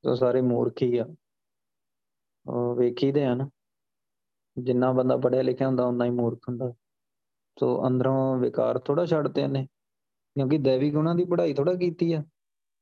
[0.07, 1.05] ਸੋ ਸਾਰੇ ਮੂਰਖ ਹੀ ਆ।
[2.45, 3.49] ਉਹ ਵੇਖੀਦੇ ਆ ਨਾ।
[4.57, 6.73] ਜਿੰਨਾ ਬੰਦਾ ਪੜਿਆ ਲਿਖਿਆ ਹੁੰਦਾ ਉਨਾ ਹੀ ਮੂਰਖ ਹੁੰਦਾ।
[7.59, 9.67] ਸੋ ਅੰਦਰੋਂ ਵਿਕਾਰ ਥੋੜਾ ਛੱਡਦੇ ਨੇ।
[10.35, 12.23] ਕਿਉਂਕਿ ਦੇਵੀ ਗੁਣਾਂ ਦੀ ਪੜ੍ਹਾਈ ਥੋੜਾ ਕੀਤੀ ਆ।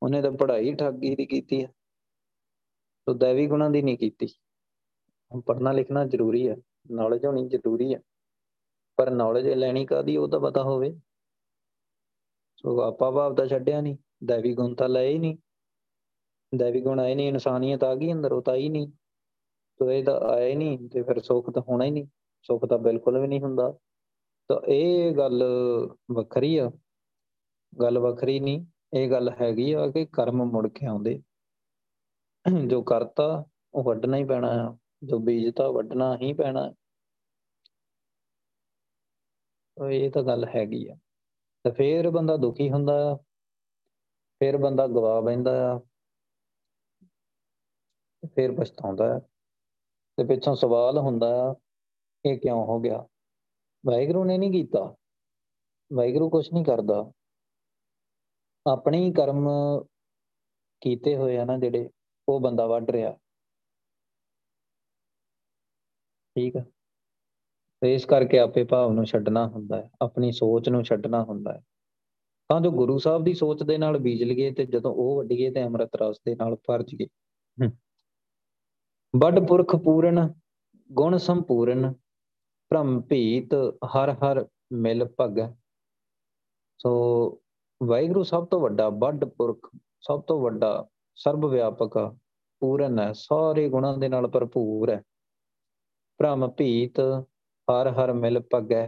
[0.03, 1.67] ਉਹਨੇ ਤਾਂ ਪੜ੍ਹਾਈ ਠੱਗੀ ਦੀ ਕੀਤੀ ਆ।
[3.01, 4.27] ਸੋ ਦੇਵੀ ਗੁਣਾਂ ਦੀ ਨਹੀਂ ਕੀਤੀ।
[5.45, 6.55] ਪੜ੍ਹਨਾ ਲਿਖਣਾ ਜ਼ਰੂਰੀ ਹੈ
[6.91, 7.99] ਨੌਲੇਜ ਹੋਣੀ ਜ਼ਰੂਰੀ ਹੈ
[8.95, 10.99] ਪਰ ਨੌਲੇਜ ਲੈਣੀ ਕਾਦੀ ਉਹ ਤਾਂ ਪਤਾ ਹੋਵੇ।
[12.57, 15.37] ਸੋ ਆਪਾ ਭਾਵ ਤਾਂ ਛੱਡਿਆ ਨਹੀਂ। ਦੇਵੀ ਗੁਣ ਤਾਂ ਲਏ ਹੀ ਨਹੀਂ।
[16.57, 18.87] ਦੇਵੀ ਗੁਣ ਆਏ ਨਹੀਂ ਇਨਸਾਨੀਅਤ ਆ ਗਈ ਅੰਦਰ, ਉਹ ਤਾਂ ਹੀ ਨਹੀਂ।
[19.79, 22.05] ਸੋ ਇਹ ਤਾਂ ਆਇਆ ਹੀ ਨਹੀਂ ਤੇ ਫਿਰ ਸੁੱਖ ਤਾਂ ਹੋਣਾ ਹੀ ਨਹੀਂ,
[22.41, 23.71] ਸੁੱਖ ਤਾਂ ਬਿਲਕੁਲ ਵੀ ਨਹੀਂ ਹੁੰਦਾ।
[24.49, 25.43] ਤਾਂ ਇਹ ਗੱਲ
[26.11, 26.71] ਵੱਖਰੀ ਆ,
[27.81, 31.21] ਗੱਲ ਵੱਖਰੀ ਨਹੀਂ, ਇਹ ਗੱਲ ਹੈਗੀ ਆ ਕਿ ਕਰਮ ਮੁੜ ਕੇ ਆਉਂਦੇ।
[32.67, 36.73] ਜੋ ਕਰਤਾ, ਉਹ ਵੱਢਣਾ ਹੀ ਪੈਣਾ ਆ, ਜੋ ਬੀਜਤਾ, ਵੱਢਣਾ ਹੀ ਪੈਣਾ।
[39.91, 40.95] ਇਹ ਤਾਂ ਗੱਲ ਹੈਗੀ ਆ।
[41.63, 43.15] ਤੇ ਫੇਰ ਬੰਦਾ ਦੁਖੀ ਹੁੰਦਾ ਆ,
[44.41, 45.79] ਫੇਰ ਬੰਦਾ ਗਵਾ ਬੈਂਦਾ ਆ।
[48.35, 49.19] ਫੇਰ ਪਛਤਾਉਂਦਾ ਆ
[50.17, 51.55] ਤੇ ਪਿੱਛੋਂ ਸਵਾਲ ਹੁੰਦਾ ਆ
[52.25, 53.07] ਇਹ ਕਿਉਂ ਹੋ ਗਿਆ?
[53.85, 54.95] ਵਾਹਿਗੁਰੂ ਨੇ ਨਹੀਂ ਕੀਤਾ।
[55.93, 57.11] ਵਾਹਿਗੁਰੂ ਕੁਝ ਨਹੀਂ ਕਰਦਾ।
[58.67, 59.49] ਆਪਣੇ ਹੀ ਕਰਮ
[60.81, 61.89] ਕੀਤੇ ਹੋਏ ਆ ਨਾ ਜਿਹੜੇ,
[62.29, 63.17] ਉਹ ਬੰਦਾ ਵੱਢ ਰਿਹਾ।
[66.35, 66.63] ਠੀਕ ਆ।
[67.81, 71.61] ਤੇ ਇਸ ਕਰਕੇ ਆਪੇ ਭਾਵ ਨੂੰ ਛੱਡਣਾ ਹੁੰਦਾ ਹੈ। ਆਪਣੀ ਸੋਚ ਨੂੰ ਛੱਡਣਾ ਹੁੰਦਾ ਹੈ।
[72.49, 75.63] ਤਾਂ ਜੋ ਗੁਰੂ ਸਾਹਿਬ ਦੀ ਸੋਚ ਦੇ ਨਾਲ ਬੀਜ ਲਈਏ ਤੇ ਜਦੋਂ ਉਹ ਵੱਡੀਏ ਤੇ
[75.63, 77.07] ਅੰਮ੍ਰਿਤ ਰਸ ਦੇ ਨਾਲ ਭਰ ਜੀਏ
[79.15, 80.17] ਵੱਡ ਪੁਰਖ ਪੂਰਨ,
[80.89, 81.91] ਗੁਣ ਸੰਪੂਰਨ,
[82.71, 83.53] ਭ੍ਰਮ ਭੀਤ
[83.85, 85.39] ਹਰ ਹਰ ਮਿਲ ਭਗ।
[86.79, 86.91] ਸੋ
[87.81, 89.69] ਵਾਹਿਗੁਰੂ ਸਭ ਤੋਂ ਵੱਡਾ ਵੱਡ ਪੁਰਖ,
[90.01, 91.97] ਸਭ ਤੋਂ ਵੱਡਾ ਸਰਬ ਵਿਆਪਕ
[92.61, 95.01] ਪੂਰਨ ਹੈ, ਸਾਰੇ ਗੁਣਾਂ ਦੇ ਨਾਲ ਭਰਪੂਰ ਹੈ।
[96.19, 96.99] ਭ੍ਰਮ ਭੀਤ
[97.67, 98.87] ਹਰ ਹਰ ਮਿਲ ਪਗੈ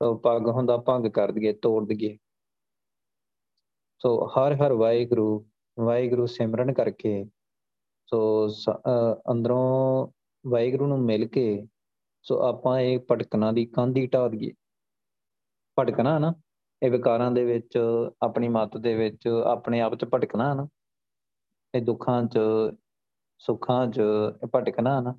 [0.00, 2.16] ਸੋ ਪਗ ਹੁੰਦਾ ਭੰਗ ਕਰ ਦਈਏ, ਤੋੜ ਦਈਏ।
[4.00, 5.44] ਸੋ ਹਰ ਹਰ ਵਾਹਿਗੁਰੂ
[5.76, 7.24] ਵਾਹਿਗੁਰੂ ਸਿਮਰਨ ਕਰਕੇ
[8.12, 8.48] ਸੋ
[9.30, 10.08] ਅੰਦਰੋਂ
[10.44, 11.66] ਵਾਹਿਗੁਰੂ ਨੂੰ ਮਿਲ ਕੇ,
[12.22, 14.52] ਸੋ ਆਪਾਂ ਇਹ ਭਟਕਣਾ ਦੀ ਕੰਧੀ ਢਾ ਦਈਏ।
[15.78, 16.32] ਭਟਕਣਾ ਨਾ
[16.82, 17.78] ਇਹ ਵਿਕਾਰਾਂ ਦੇ ਵਿੱਚ,
[18.22, 20.66] ਆਪਣੀ ਮਤ ਦੇ ਵਿੱਚ, ਆਪਣੇ ਆਪ 'ਚ ਭਟਕਣਾ ਨਾ
[21.74, 22.38] ਇਹ ਦੁੱਖਾਂ 'ਚ,
[23.42, 24.00] ਸੁੱਖਾਂ 'ਚ
[24.54, 25.14] ਭਟਕਣਾ ਨਾ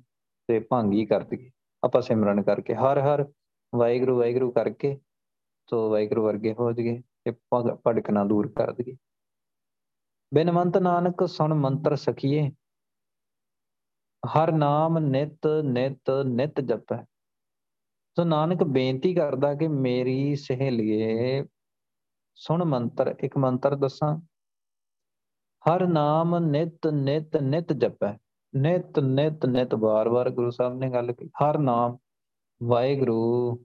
[0.48, 1.50] ਤੇ ਭਾਂਗੀ ਕਰ ਦਈਏ।
[1.82, 3.24] ਆਪਾਂ ਸਿਮਰਨ ਕਰਕੇ, ਹਰ ਹਰ
[3.72, 4.98] ਵਾਹਿਗੁਰੂ ਵਾਹਿਗੁਰੂ ਕਰਕੇ,
[5.68, 8.96] ਸੋ ਵਾਹਿਗੁਰੂ ਵਰਗੇ ਹੋ ਜਗੇ ਤੇ ਭਟਕਣਾ ਦੂਰ ਕਰ ਦਈਏ।
[10.32, 12.50] ਬਿਨਵੰਤ ਨਾਨਕ ਸੁਣ ਮੰਤਰ ਸਖੀਏ
[14.26, 17.04] ਹਰ ਨਾਮ ਨਿਤ ਨਿਤ ਨਿਤ ਜਪੈ।
[18.16, 21.44] ਸੋ ਨਾਨਕ ਬੇਨਤੀ ਕਰਦਾ ਕਿ ਮੇਰੀ ਸਹੇਲੀਏ,
[22.34, 24.18] ਸੁਣ ਮੰਤਰ, ਇੱਕ ਮੰਤਰ ਦੱਸਾਂ।
[25.62, 28.12] ਹਰ ਨਾਮ ਨਿਤ ਨਿਤ ਨਿਤ ਜਪੈ।
[28.56, 31.98] ਨਿਤ ਨਿਤ ਨਿਤ, ਵਾਰ-ਵਾਰ ਗੁਰੂ ਸਾਹਿਬ ਨੇ ਗੱਲ ਕੀਤੀ ਹਰ ਨਾਮ,
[32.62, 33.58] ਵਾਹਿਗੁਰੂ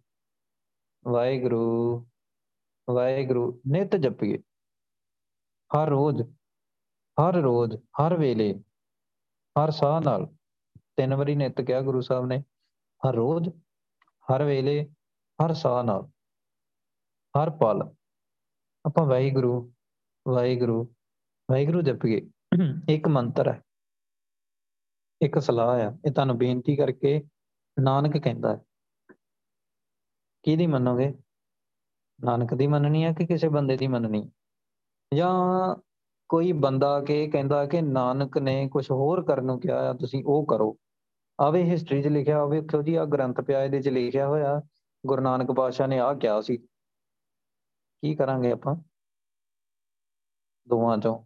[1.07, 2.05] ਵਾਹਿਗੁਰੂ
[2.89, 4.37] ਵਾਹਿਗੁਰੂ, ਨਿਤ ਜਪੀਏ।
[5.71, 6.21] ਹਰ ਰੋਜ਼
[7.17, 8.63] ਹਰ ਰੋਜ਼, ਹਰ ਵੇਲੇ,
[9.55, 10.27] ਹਰ ਸਾਹ ਨਾਲ।
[10.95, 12.43] ਤਿੰਨ ਵਾਰੀ ਨਿਤ ਕਿਹਾ ਗੁਰੂ ਸਾਹਿਬ ਨੇ,
[13.03, 13.49] ਹਰ ਰੋਜ਼,
[14.27, 14.86] ਹਰ ਵੇਲੇ,
[15.45, 16.08] ਹਰ ਸਾਹ ਨਾਲ,
[17.36, 17.81] ਹਰ ਪਲ।
[18.86, 19.73] ਆਪਾਂ ਵਾਹਿਗੁਰੂ
[20.27, 20.84] ਵਾਹਿਗੁਰੂ
[21.51, 22.21] ਵਾਹਿਗੁਰੂ ਜਪੀਏ।
[22.89, 23.62] ਇੱਕ ਮੰਤਰ ਹੈ,
[25.21, 27.23] ਇੱਕ ਸਲਾਹ ਆ। ਇਹ ਤੁਹਾਨੂੰ ਬੇਨਤੀ ਕਰਕੇ
[27.79, 28.62] ਨਾਨਕ ਕਹਿੰਦਾ ਹੈ।
[30.43, 31.13] ਕਿਹਦੀ ਮੰਨੋਗੇ?
[32.23, 34.31] ਨਾਨਕ ਦੀ ਮੰਨਣੀ ਹੈ ਕਿ ਕਿਸੇ ਬੰਦੇ ਦੀ ਮੰਨਣੀ?
[35.13, 35.75] ਜਾਂ
[36.29, 40.45] ਕੋਈ ਬੰਦਾ ਕੇ ਕਹਿੰਦਾ ਕਿ ਨਾਨਕ ਨੇ ਕੁਝ ਹੋਰ ਕਰਨ ਨੂੰ ਕਿਹਾ ਆ, ਤੁਸੀਂ ਉਹ
[40.45, 40.77] ਕਰੋ।
[41.39, 44.62] ਆਵੇ ਹਿਸਟਰੀ 'ਚ ਲਿਖਿਆ ਹੋਵੇ ਵੇਖੋ ਜੀ ਆ ਗ੍ਰੰਥ ਪਿਆ, ਇਹਦੇ 'ਚ ਲਿਖਿਆ ਹੋਇਆ,
[45.06, 48.76] ਗੁਰੂ ਨਾਨਕ ਪਾਤਸ਼ਾਹ ਨੇ ਆ ਕਿਹਾ ਸੀ। ਕੀ ਕਰਾਂਗੇ ਆਪਾਂ?
[50.67, 51.26] ਦੋਵਾਂ ਚੋਂ।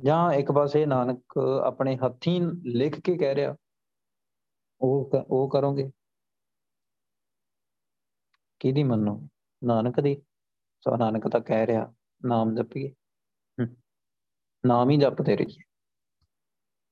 [0.00, 3.56] ਜਾਂ ਇੱਕ ਪਾਸੇ ਨਾਨਕ ਆਪਣੇ ਹੱਥੀਂ ਲਿਖ ਕੇ ਕਹਿ ਰਿਹਾ,
[4.80, 5.90] ਉਹ ਉਹ ਕਰੋਗੇ।
[8.60, 9.28] ਕਿਹਦੀ ਮੰਨੋ?
[9.64, 10.22] ਨਾਨਕ ਦੀ।
[10.80, 11.92] ਸੋ ਨਾਨਕ ਤਾਂ ਕਹਿ ਰਿਹਾ,
[12.24, 12.94] ਨਾਮ ਜਪੀਏ।
[14.66, 15.73] ਨਾਮ ਹੀ ਜਪਦੇ ਰਹੀਏ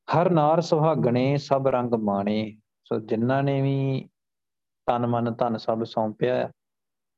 [0.08, 4.08] ਹਰ ਨਾਰ ਸੁਹਾਗਣੇ, ਸਭ ਰੰਗ ਮਾਣੇ। ਸੋ ਜਿਨ੍ਹਾਂ ਨੇ ਵੀ
[4.86, 6.50] ਤਨ ਮਨ ਧਨ ਸਭ ਸੌਂਪਿਆ,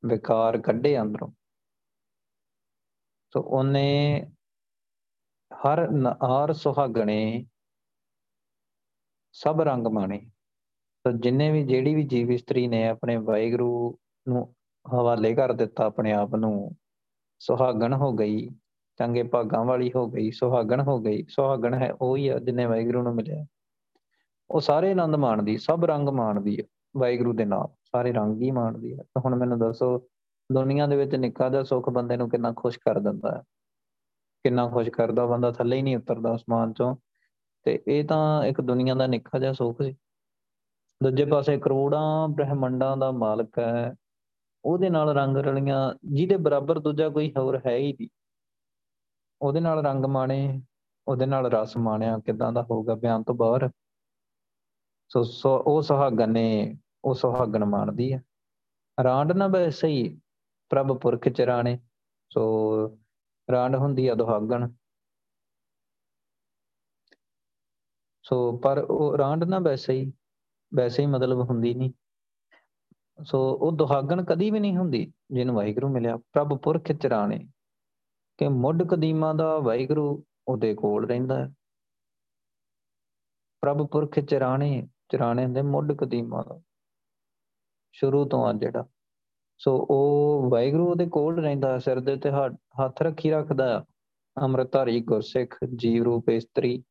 [0.05, 1.29] ਵਿਕਾਰ ਕੱਢੇ ਅੰਦਰੋਂ।
[3.31, 3.87] ਤੋ ਉਹਨੇ
[5.53, 7.47] ਹਰ ਹਰ ਸੁਹਾਗਣੇ,
[9.33, 10.31] ਸਭ ਰੰਗ ਮਾਣੇ।
[11.05, 14.55] ਤਾਂ ਜਿੰਨੇ ਵੀ, ਜਿਹੜੀ ਵੀ ਜੀਵ ਇਸਤਰੀ ਨੇ ਆਪਣੇ ਵਾਹਿਗੁਰੂ ਨੂੰ
[14.87, 16.77] ਹਵਾਲੇ ਕਰ ਦਿੱਤਾ, ਆਪਣੇ ਆਪ ਨੂੰ
[17.39, 18.49] ਸੁਹਾਗਣ ਹੋ ਗਈ
[18.99, 23.03] ਚੰਗੇ ਭਾਗਾਂ ਵਾਲੀ ਹੋ ਗਈ, ਸੁਹਾਗਣ ਹੋ ਗਈ, ਸੁਹਾਗਣ ਹੈ ਉਹ ਹੀ ਆ ਜਿਨੇ ਵਾਹਿਗੁਰੂ
[23.03, 23.47] ਨੂੰ ਮਿਲਿਆ।
[24.51, 26.65] ਉਹ ਸਾਰੇ ਆਨੰਦ ਮਾਣਦੀ, ਸਭ ਰੰਗ ਮਾਣਦੀ ਹੈ
[26.97, 29.99] ਵਾਹਿਗੁਰੂ ਦੇ ਨਾਲ, ਸਾਰੇ ਰੰਗ ਹੀ ਮਾਣਦੀ ਹੈ ਤਾਂ ਹੁਣ ਮੈਨੂੰ ਦੱਸੋ,
[30.53, 33.43] ਦੁਨੀਆ ਦੇ ਵਿੱਚ ਨਿੱਕਾ ਜਿਹਾ ਸੁੱਖ ਬੰਦੇ ਨੂੰ ਕਿੰਨਾ ਖੁਸ਼ ਕਰ ਦਿੰਦਾ ਹੈ?
[34.43, 36.97] ਕਿੰਨਾ ਖੁਸ਼ ਕਰਦਾ ਬੰਦਾ ਥੱਲੇ ਹੀ ਨਹੀਂ ਉਤਰਦਾ ਅਸਮਾਨ ਚੋਂ।
[37.63, 39.93] ਤੇ ਇਹ ਤਾਂ ਇੱਕ ਦੁਨੀਆ ਦਾ ਨਿੱਕਾ ਜਿਹਾ ਸੁੱਖ ਸੀ।
[41.03, 43.95] ਦੂਜੇ ਪਾਸੇ ਕਰੋੜਾਂ ਬ੍ਰਹਿਮੰਡਾਂ ਦਾ ਮਾਲਕ ਹੈ।
[44.65, 48.09] ਉਹਦੇ ਨਾਲ ਰੰਗ ਰਲੀਆਂ, ਜਿਹਦੇ ਬਰਾਬਰ ਦੂਜਾ ਕੋਈ ਹੋਰ ਹੈ ਹੀ ਨਹੀਂ।
[49.43, 50.63] ਉਹਦੇ ਨਾਲ ਰੰਗ ਮਾਣੇ,
[51.09, 53.71] ਉਹਦੇ ਨਾਲ ਰਸ ਮਾਣਿਆ, ਕਿਦਾਂ ਦਾ ਹੋਊਗਾ ਬਿਆਨ ਤੋਂ ਬਾਹਰ?
[55.09, 58.23] ਸੋ ਸੋ ਉਹ ਸੁਹਾਗਣ ਨੇ, ਉਹ ਸੁਹਾਗਣ ਮਾਣਦੀ ਹੈ
[59.05, 60.21] ਰਾਂਡ ਨਾ ਵੈਸੇ ਹੀ
[60.71, 61.79] ਪ੍ਰਭ ਪੁਰਖ ਚਰਾਣੇ
[62.31, 62.75] ਸੋ
[63.53, 64.71] ਰਾਂਡ ਹੁੰਦੀ ਆ ਦੁਹਾਗਣ।
[68.23, 70.13] ਸੋ, ਪਰ ਉਹ ਰਾਂਡ ਨਾ ਵੈਸੇ ਹੀ
[70.75, 71.93] ਵੈਸੇ ਹੀ ਮਤਲਬ ਹੁੰਦੀ ਨਹੀਂ।
[73.25, 77.49] ਸੋ ਉਹ ਦੁਹਾਗਣ ਕਦੀ ਵੀ ਨਹੀਂ ਹੁੰਦੀ, ਜਿਹਨੂੰ ਵਾਹਿਗੁਰੂ ਮਿਲਿਆ। ਪ੍ਰਭ ਪੁਰਖ ਚਰਾਣੇ
[78.39, 81.55] ਕਿ ਮੁੱਢ ਕਦੀਮਾ ਦਾ ਵਾਹਿਗੁਰੂ ਉਹਦੇ ਕੋਲ ਰਹਿੰਦਾ ਹੈ।
[83.61, 86.61] ਪ੍ਰਭ ਪੁਰਖ ਚਰਾਣੇ ਚਰਾਣੇ ਦੇ ਮੁੱਢ ਕਦੀਮਾ ਦਾ।
[87.93, 88.87] ਸ਼ੁਰੂ ਤੋਂ ਆ ਜਿਹੜਾ।
[89.59, 93.85] ਸੋ ਉਹ ਵਾਹਿਗੁਰੂ ਉਹਦੇ ਕੋਲ ਰਹਿੰਦਾ ਸਿਰ ਦੇ ਤੇ ਹੱਥ ਰੱਖੀ ਰੱਖਦਾ ਆ
[94.43, 96.85] ਅੰਮ੍ਰਿਤਧਾਰੀ ਗੁਰਸਿੱਖ, ਜੀਵ ਰੂਪ ਇਸਤਰੀ,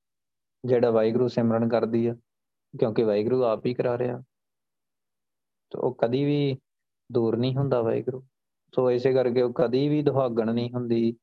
[0.65, 2.13] ਜਿਹੜਾ ਵਾਹਿਗੁਰੂ ਸਿਮਰਨ ਕਰਦੀ ਆ,
[2.79, 4.19] ਕਿਉਂਕਿ ਵਾਹਿਗੁਰੂ ਆਪ ਹੀ ਕਰਾ ਰਿਹਾ।
[5.69, 6.57] ਤੇ ਉਹ ਕਦੀ ਵੀ
[7.11, 8.23] ਦੂਰ ਨਹੀਂ ਹੁੰਦਾ ਵਾਹਿਗੁਰੂ।
[8.75, 11.17] ਸੋ ਇਸੇ ਕਰਕੇ ਉਹ ਕਦੀ ਵੀ ਦੁਹਾਗਣ ਨਹੀਂ ਹੁੰਦੀ।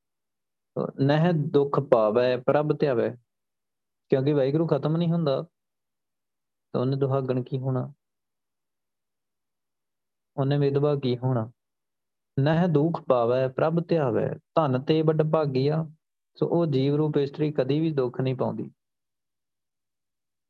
[1.01, 3.17] ਨਹਿ ਦੁੱਖ ਪਾਵੈ, ਪ੍ਰਭ ਧਿਆਵੈ।
[4.09, 5.43] ਕਿਉਂਕਿ ਵਾਹਿਗੁਰੂ ਖਤਮ ਨਹੀਂ ਹੁੰਦਾ,
[6.73, 7.93] ਤਾਂ ਉਹਨੇ ਦੁਹਾਗਣ ਕੀ ਹੋਣਾ?
[10.37, 11.51] ਉਹਨੇ ਵਿਧਵਾ ਕੀ ਹੋਣਾ?
[12.41, 15.87] ਨਹਿ ਦੁੱਖ ਪਾਵੈ, ਪ੍ਰਭ ਧਿਆਵੈ। ਧਨ ਤੇ ਵੱਡ ਭਾਗੀਆ,
[16.35, 18.71] ਸੋ ਉਹ ਜੀਵ ਰੂਪ ਇਸਤਰੀ ਕਦੀ ਵੀ ਦੁੱਖ ਨਹੀਂ ਪਾਉਂਦੀ।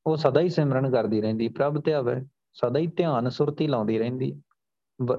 [0.07, 4.43] ਉਹ ਸਦਾ ਹੀ ਸਿਮਰਨ ਕਰਦੀ ਰਹਿੰਦੀ, ਪ੍ਰਭ ਧਿਆਵੈ। ਸਦਾ ਹੀ ਧਿਆਨ ਸੁਰਤੀ ਲਾਉਂਦੀ ਰਹਿੰਦੀ।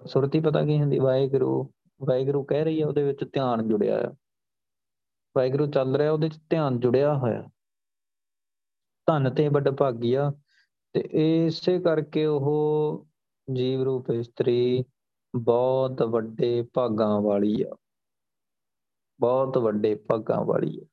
[0.05, 0.99] ਸੁਰਤੀ ਪਤਾ ਕੀ ਹੁੰਦੀ?
[0.99, 1.63] ਵਾਹਿਗੁਰੂ
[2.07, 4.15] ਵਾਹਿਗੁਰੂ ਕਹਿ ਰਹੀ ਹੈ ਉਹਦੇ ਵਿੱਚ ਧਿਆਨ ਜੁੜਿਆ ਆ।
[5.37, 7.49] ਵਾਹਿਗੁਰੂ ਚੱਲ ਰਿਹਾ, ਉਹਦੇ ਚ ਧਿਆਨ ਜੁੜਿਆ ਹੋਇਆ।
[9.05, 10.31] ਧਨ ਤੇ ਵੱਡ ਭਾਗੀਆ
[10.93, 10.99] ਤੇ
[11.45, 13.07] ਇਸੇ ਕਰਕੇ ਉਹ
[13.53, 14.85] ਜੀਵ ਰੂਪ ਇਸਤਰੀ
[15.35, 17.75] ਬਹੁਤ ਵੱਡੇ ਭਾਗਾਂ ਵਾਲੀ ਆ।
[19.19, 20.85] ਬਹੁਤ ਵੱਡੇ ਭਾਗਾਂ ਵਾਲੀ ਆ।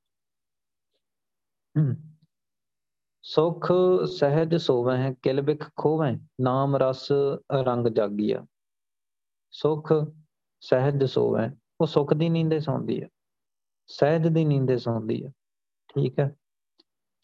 [3.22, 3.72] ਸੁਖ
[4.06, 7.08] ਸਹਿਜ ਸੋਵੈ, ਕਿਲ ਬਿਖ ਖੋਵੈ, ਨਾਮ ਰਸ
[7.52, 8.46] ਰੰਗ ਜਾਗੀਆ
[9.50, 9.92] ਸੁਖ
[10.60, 13.06] ਸਹਿਜ ਸੋਵੈ, ਉਹ ਸੁਖ ਦੀ ਨੀਂਦੇ ਸੌਂਦੀ ਆ।
[13.90, 15.30] ਸਹਿਜ ਦੀ ਨੀਂਦੇ ਸੌਂਦੀ ਆ,
[15.90, 16.34] ਠੀਕ ਹੈ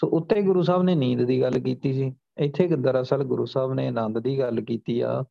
[0.00, 3.86] ਸੋ ਉੱਤੇ ਗੁਰੂ ਸਾਹਿਬ ਨੇ ਨੀਂਦ ਦੀ ਗੱਲ ਕੀਤੀ ਸੀ, ਇੱਥੇ ਦਰਅਸਲ ਗੁਰੂ ਸਾਹਿਬ ਨੇ
[3.88, 5.24] ਆਨੰਦ ਦੀ ਗੱਲ ਕੀਤੀ ਆ,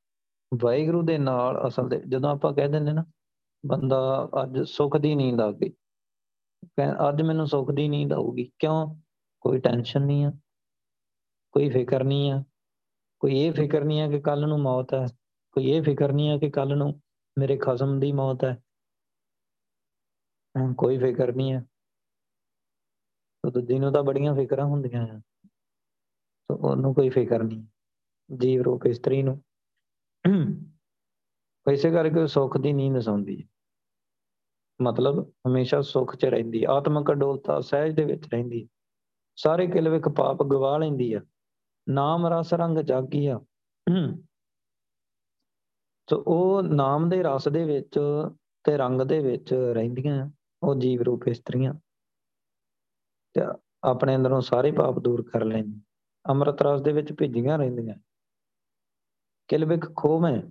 [0.52, 3.06] ਵਾਹਿਗੁਰੂ ਦੇ ਨਾਲ ਅਸਲ ਦੇ, ਜਦੋਂ ਆਪਾਂ ਕਹਿ ਦਿੰਦੇ ਨਾ,
[3.64, 5.72] ਬੰਦਾ ਅੱਜ ਸੁਖ ਦੀ ਨੀਂਦ ਆ ਗਈ
[7.10, 8.96] ਅੱਜ ਮੈਨੂੰ ਸੁਖ ਦੀ ਨੀਂਦ ਆਊਗੀ, ਕਿਉਂ?
[9.46, 10.32] ਕੋਈ ਟੈਨਸ਼ਨ ਨਹੀਂ ਆ,
[11.54, 12.44] ਕੋਈ ਫਿਕਰ ਨਹੀਂ ਆ,
[13.22, 15.06] ਕੋਈ ਇਹ ਫਿਕਰ ਨਹੀਂ ਆ ਕਿ ਕੱਲ ਨੂੰ ਮੌਤ ਹੈ
[15.56, 16.94] ਕੋਈ ਇਹ ਫਿਕਰ ਨਹੀਂ ਆ ਕਿ ਕੱਲ ਨੂੰ
[17.38, 18.58] ਮੇਰੇ ਖਸਮ ਦੀ ਮੌਤ ਹੈ
[20.78, 21.62] ਕੋਈ ਫਿਕਰ ਨਹੀਂ ਹੈ
[23.44, 25.22] ਤੋ ਦੂਜੀ ਨੂੰ ਤਾਂ ਬੜੀਆਂ ਫਿਕਰਾਂ ਹੁੰਦੀਆਂ ਆ।
[26.48, 27.68] ਤੋ ਉਹਨੂੰ ਕੋਈ ਫਿਕਰ ਨਹੀਂ।
[28.38, 29.44] ਜੀਵ ਰੂਪ ਇਸਤਰੀ ਨੂੰ।
[31.72, 33.48] ਇਸੇ ਕਰਕੇ ਸੁੱਖ ਦੀ ਨੀਂਦ ਸੌਂਦੀ ਹੈ
[34.82, 38.70] ਮਤਲਬ ਹਮੇਸ਼ਾ ਸੁੱਖ 'ਚ ਰਹਿੰਦੀ ਆਤਮਿਕ ਅਡੋਲਤਾ ਸਹਿਜ ਦੇ ਵਿੱਚ ਰਹਿੰਦੀ
[39.36, 41.22] ਸਾਰੇ ਕਿਲਵਿਕ ਪਾਪ ਗਵਾ ਲੈਂਦੀ ਆ।
[41.90, 43.42] ਨਾਮ, ਰਸ, ਰੰਗ ਜਾਗੀ ਆ।
[46.10, 48.00] ਸੋ ਉਹ ਨਾਮ ਦੇ ਰਸ ਦੇ ਵਿੱਚ
[48.64, 50.30] ਤੇ ਰੰਗ ਦੇ ਵਿੱਚ ਰਹਿੰਦੀਆਂ
[50.64, 51.74] ਉਹ ਜੀਵ ਰੂਪ ਇਸਤਰੀਆਂ
[53.34, 53.42] ਤੇ
[53.84, 55.82] ਆਪਣੇ ਅੰਦਰੋਂ ਸਾਰੇ ਪਾਪ ਦੂਰ ਕਰ ਲੈਂਦੀ।
[56.30, 57.96] ਅੰਮ੍ਰਿਤ ਰਸ ਦੇ ਵਿੱਚ ਭਿੱਜੀਆਂ ਰਹਿੰਦੀਆਂ।
[59.48, 60.42] ਕਿਲਵਿਕ ਖੋਵੇਂ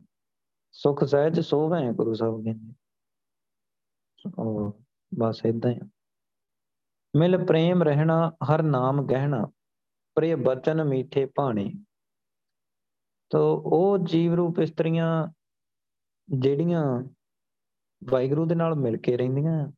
[0.72, 2.74] ਸੁਖ ਸਹਿਜ ਸੋਵੇਂ ਗੁਰੂ ਸਾਹਿਬ ਕਹਿੰਦੇ।
[4.38, 4.80] ਉਹ
[5.18, 5.80] ਬਸ ਇਦਾਂ ਹੀ।
[7.16, 9.46] ਮਿਲ ਪ੍ਰੇਮ ਰਹਿਣਾ, ਹਰ ਨਾਮ ਗਹਿਣਾ,
[10.14, 11.72] ਪ੍ਰਿਯ ਬਚਨ ਮੀਠੇ ਭਾਣੇ।
[13.30, 15.28] ਤੋ ਉਹ ਜੀਵ ਰੂਪ ਇਸਤਰੀਆਂ
[16.38, 17.02] ਜਿਹੜੀਆਂ
[18.10, 19.72] ਵਾਹਿਗੁਰੂ ਦੇ ਨਾਲ ਮਿਲ ਕੇ ਰਹਿੰਦੀਆਂ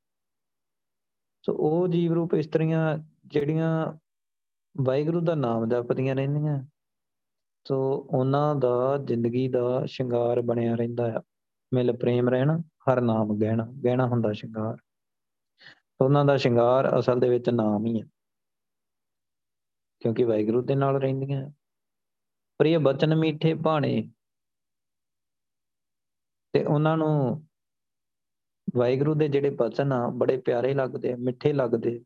[1.44, 3.92] ਸੋ ਉਹ ਜੀਵ ਰੂਪ ਇਸਤਰੀਆਂ ਜਿਹੜੀਆਂ
[4.84, 6.64] ਵਾਹਿਗੁਰੂ ਦਾ ਨਾਮ ਜਪਦੀਆਂ ਰਹਿੰਦੀਆਂ।
[7.68, 11.22] ਸੋ ਉਹਨਾਂ ਦਾ ਜ਼ਿੰਦਗੀ ਦਾ ਸ਼ਿੰਗਾਰ ਬਣਿਆ ਰਹਿੰਦਾ ਆ।
[11.74, 14.76] ਮਿਲ ਪ੍ਰੇਮ ਰਹਿਣਾ, ਹਰ ਨਾਮ ਗਹਿਣਾ ਗਹਿਣਾ ਹੁੰਦਾ ਸ਼ਿੰਗਾਰ।
[16.00, 18.06] ਉਹਨਾਂ ਦਾ ਸ਼ਿੰਗਾਰ ਅਸਲ ਦੇ ਵਿੱਚ ਨਾਮ ਹੀ ਹੈ
[20.00, 21.50] ਕਿਉਂਕਿ ਵਾਹਿਗੁਰੂ ਦੇ ਨਾਲ ਰਹਿੰਦੀਆਂ
[22.58, 24.12] ਪ੍ਰਿਯ ਬਚਨ ਮੀਠੇ ਭਾਣੇ।
[26.52, 27.46] ਤੇ ਉਹਨਾਂ ਨੂੰ
[28.74, 32.04] ਵਾਹਿਗੁਰੂ ਦੇ ਜਿਹੜੇ ਬਚਨ ਆ, ਬੜੇ ਪਿਆਰੇ ਲੱਗਦੇ ਆ ਮਿੱਠੇ ਲੱਗਦੇ।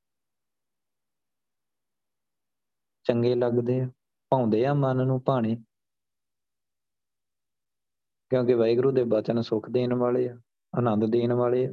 [3.04, 3.90] ਚੰਗੇ ਲੱਗਦੇ ਆ,
[4.30, 5.56] ਭਾਉਂਦੇ ਆ ਮਨ ਨੂੰ ਭਾਣੇ।
[8.30, 10.40] ਕਿਉਂਕਿ ਵਾਹਿਗੁਰੂ ਦੇ ਬਚਨ ਸੁਖ ਦੇਣ ਵਾਲੇ ਆ,
[10.78, 11.72] ਆਨੰਦ ਦੇਣ ਵਾਲੇ ਆ।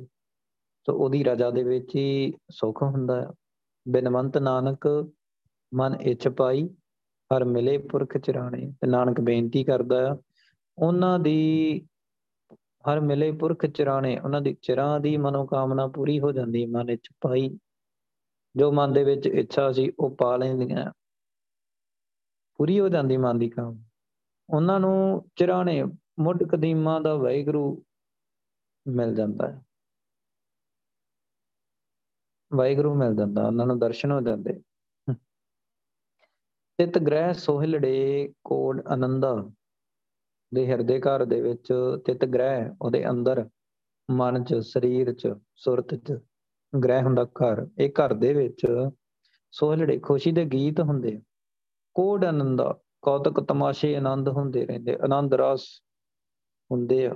[0.86, 3.28] ਸੋ ਉਹਦੀ ਰਜਾ ਦੇ ਵਿੱਚ ਹੀ ਸੁਖ ਹੁੰਦਾ ਹੈ
[3.88, 5.12] ਬਿਨਵੰਤ ਨਾਨਕ
[5.74, 6.70] ਮਨ ਇੱਛ ਪਾਈ,
[7.32, 10.18] ਹਰ ਮਿਲੇ ਪੁਰਖ ਚਰਾਣੇ। ਤੇ ਨਾਨਕ ਬੇਨਤੀ ਕਰਦਾ ਆ,
[10.78, 11.88] ਉਹਨਾਂ ਦੀ
[12.86, 17.60] ਹਰ ਮਿਲੇ ਪੁਰਖ ਚਰਾਣੇ, ਉਹਨਾਂ ਦੀ ਚਿਰਾਂ ਦੀ ਮਨੋਕਾਮਨਾ ਪੂਰੀ ਹੋ ਜਾਂਦੀ ਮਨ ਵਿੱਚ ਪਾਈ
[18.56, 20.92] ਜੋ ਮਨ ਦੇ ਵਿੱਚ ਇੱਛਾ ਸੀ, ਉਹ ਪਾ ਲੈਂਦੀਆਂ।
[22.56, 23.84] ਪੂਰੀ ਹੋ ਜਾਂਦੀ ਮਨ ਦੀ ਕਾਮ
[24.50, 25.84] ਉਹਨਾਂ ਨੂੰ ਚਿਰਾਣੇ,
[26.20, 27.84] ਮੁੱਢ ਕਦੀਮਾਂ ਦਾ ਵਾਹਿਗੁਰੂ
[28.88, 29.62] ਮਿਲ ਜਾਂਦਾ ਹੈ।
[32.54, 34.62] ਵਾਹਿਗੁਰੂ ਮਿਲ ਜਾਂਦਾ, ਉਹਨਾਂ ਨੂੰ ਦਰਸ਼ਨ ਹੋ ਜਾਂਦੇ।
[36.78, 39.52] ਤਿਤ ਗ੍ਰਹਿ ਸੋਹਿਲੜੇ ਕੋਡ ਆਨੰਦਾ।
[40.56, 41.74] ਦੇ ਹਿਰਦੇ ਘਰ ਦੇ ਵਿੱਚ
[42.06, 43.50] ਤਿਤ ਗ੍ਰਹਿ, ਉਹਦੇ ਅੰਦਰ
[44.12, 46.20] ਮਨ 'ਚ, ਸਰੀਰ 'ਚ, ਸੁਰਤ 'ਚ
[46.84, 48.66] ਗ੍ਰਹਿ ਹੁੰਦਾ ਘਰ। ਇਹ ਘਰ ਦੇ ਵਿੱਚ
[49.52, 51.22] ਸੋਹਿਲੜੇ ਖੁਸ਼ੀ ਦੇ ਗੀਤ ਹੁੰਦੇ
[51.96, 55.68] ਕੋਡ ਆਨੰਦਾ, ਕੌਤਕ ਤਮਾਸ਼ੇ ਆਨੰਦ ਹੁੰਦੇ ਰਹਿੰਦੇ, ਆਨੰਦ ਰਸ
[56.72, 57.16] ਹੁੰਦੇ ਆ।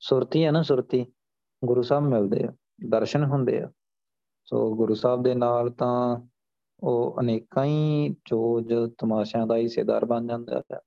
[0.00, 1.06] ਸੁਰਤੀ ਹੈ ਨਾ ਸੁਰਤੀ,
[1.64, 2.52] ਗੁਰੂ ਸਾਹਿਬ ਮਿਲਦੇ ਆ,
[2.88, 3.70] ਦਰਸ਼ਨ ਹੁੰਦੇ ਆ।
[4.44, 6.20] ਸੋ ਗੁਰੂ ਸਾਹਿਬ ਦੇ ਨਾਲ ਤਾਂ
[6.80, 10.80] ਉਹ ਅਨੇਕਾਂ ਹੀ ਚੋਜ ਤਮਾਸ਼ਿਆਂ ਦਾ ਹਿੱਸੇਦਾਰ ਬਣ ਜਾਂਦਾ ਹੈ।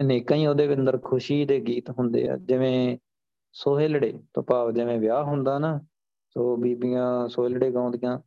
[0.00, 2.98] ਅਨੇਕਾਂ ਹੀ ਉਹਦੇ ਅੰਦਰ ਖੁਸ਼ੀ ਦੇ ਗੀਤ ਹੁੰਦੇ ਆ, ਜਿਵੇਂ
[3.54, 5.78] ਸੋਹਿਲੜੇ ਤੋਂ ਭਾਵ ਜਿਵੇਂ ਵਿਆਹ ਹੁੰਦਾ ਨਾ,
[6.36, 8.18] ਸੋ ਬੀਬੀਆਂ ਸੋਹਿਲੜੇ ਗਾਉਂਦੀਆਂ,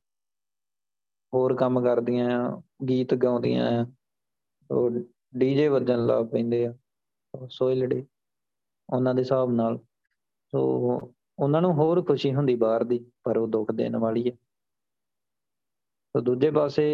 [1.33, 3.85] ਹੋਰ ਕੰਮ ਕਰਦੀਆਂ ਆ ਗੀਤ ਗਾਉਂਦੀਆਂ ਆ
[4.69, 4.89] ਉਹ
[5.37, 6.73] ਡੀਜੇ ਵੱਜਣ ਲੱਗ ਪੈਂਦੇ ਆ
[7.49, 8.05] ਸੋਹਿਲੜੇ
[8.89, 9.77] ਉਹਨਾਂ ਦੇ ਹਿਸਾਬ ਨਾਲ,
[10.53, 10.61] ਸੋ
[11.39, 14.35] ਉਹਨਾਂ ਨੂੰ ਹੋਰ ਖੁਸ਼ੀ ਹੁੰਦੀ ਬਾਹਰ ਦੀ, ਪਰ ਉਹ ਦੁੱਖ ਦੇਣ ਵਾਲੀ ਹੈ
[16.15, 16.85] ਸੋ ਦੂਜੇ ਪਾਸੇ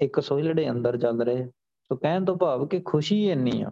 [0.00, 1.46] ਇੱਕ ਸੋਹਿਲੜੇ ਅੰਦਰ ਚੱਲ ਰਹੇ,
[1.90, 3.70] ਸੋ ਕਹਿਣ ਤੋਂ ਭਾਵ ਕਿ ਖੁਸ਼ੀ ਇੰਨੀ ਆ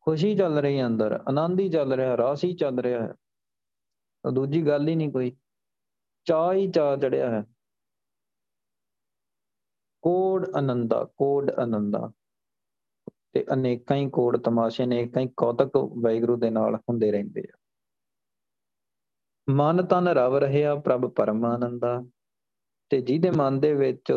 [0.00, 3.12] ਖੁਸ਼ੀ ਚੱਲ ਰਹੀ ਅੰਦਰ, ਆਨੰਦ ਹੀ ਚੱਲ ਰਿਹਾ, ਰਸ ਹੀ ਚੱਲ ਰਿਹਾ ਹੈ।
[4.22, 5.36] ਤਾਂ ਦੂਜੀ ਗੱਲ ਹੀ ਨਹੀਂ ਕੋਈ।
[6.24, 7.44] ਚਾਹ ਹੀ ਚਾਹ ਚੜਿਆ ਹੈ।
[10.02, 12.12] ਕੋਡ ਆਨੰਦਾ ਕੋਡ ਆਨੰਦਾ।
[13.32, 17.56] ਤੇ ਅਨੇਕਾਂ ਹੀ ਕੋਡ ਤਮਾਸ਼ੇ ਨੇ ਅਨੇਕਾਂ ਹੀ ਕੌਤਕ ਵੈਗਰੂ ਦੇ ਨਾਲ ਹੁੰਦੇ ਰਹਿੰਦੇ ਆ।
[19.50, 22.02] ਮਨ ਤਨ ਰਵ ਰਹਿਆ ਪ੍ਰਭ ਪਰਮਾਨੰਦਾ।
[22.88, 24.12] ਤੇ ਜਿਹਦੇ ਮਨ ਦੇ ਵਿੱਚ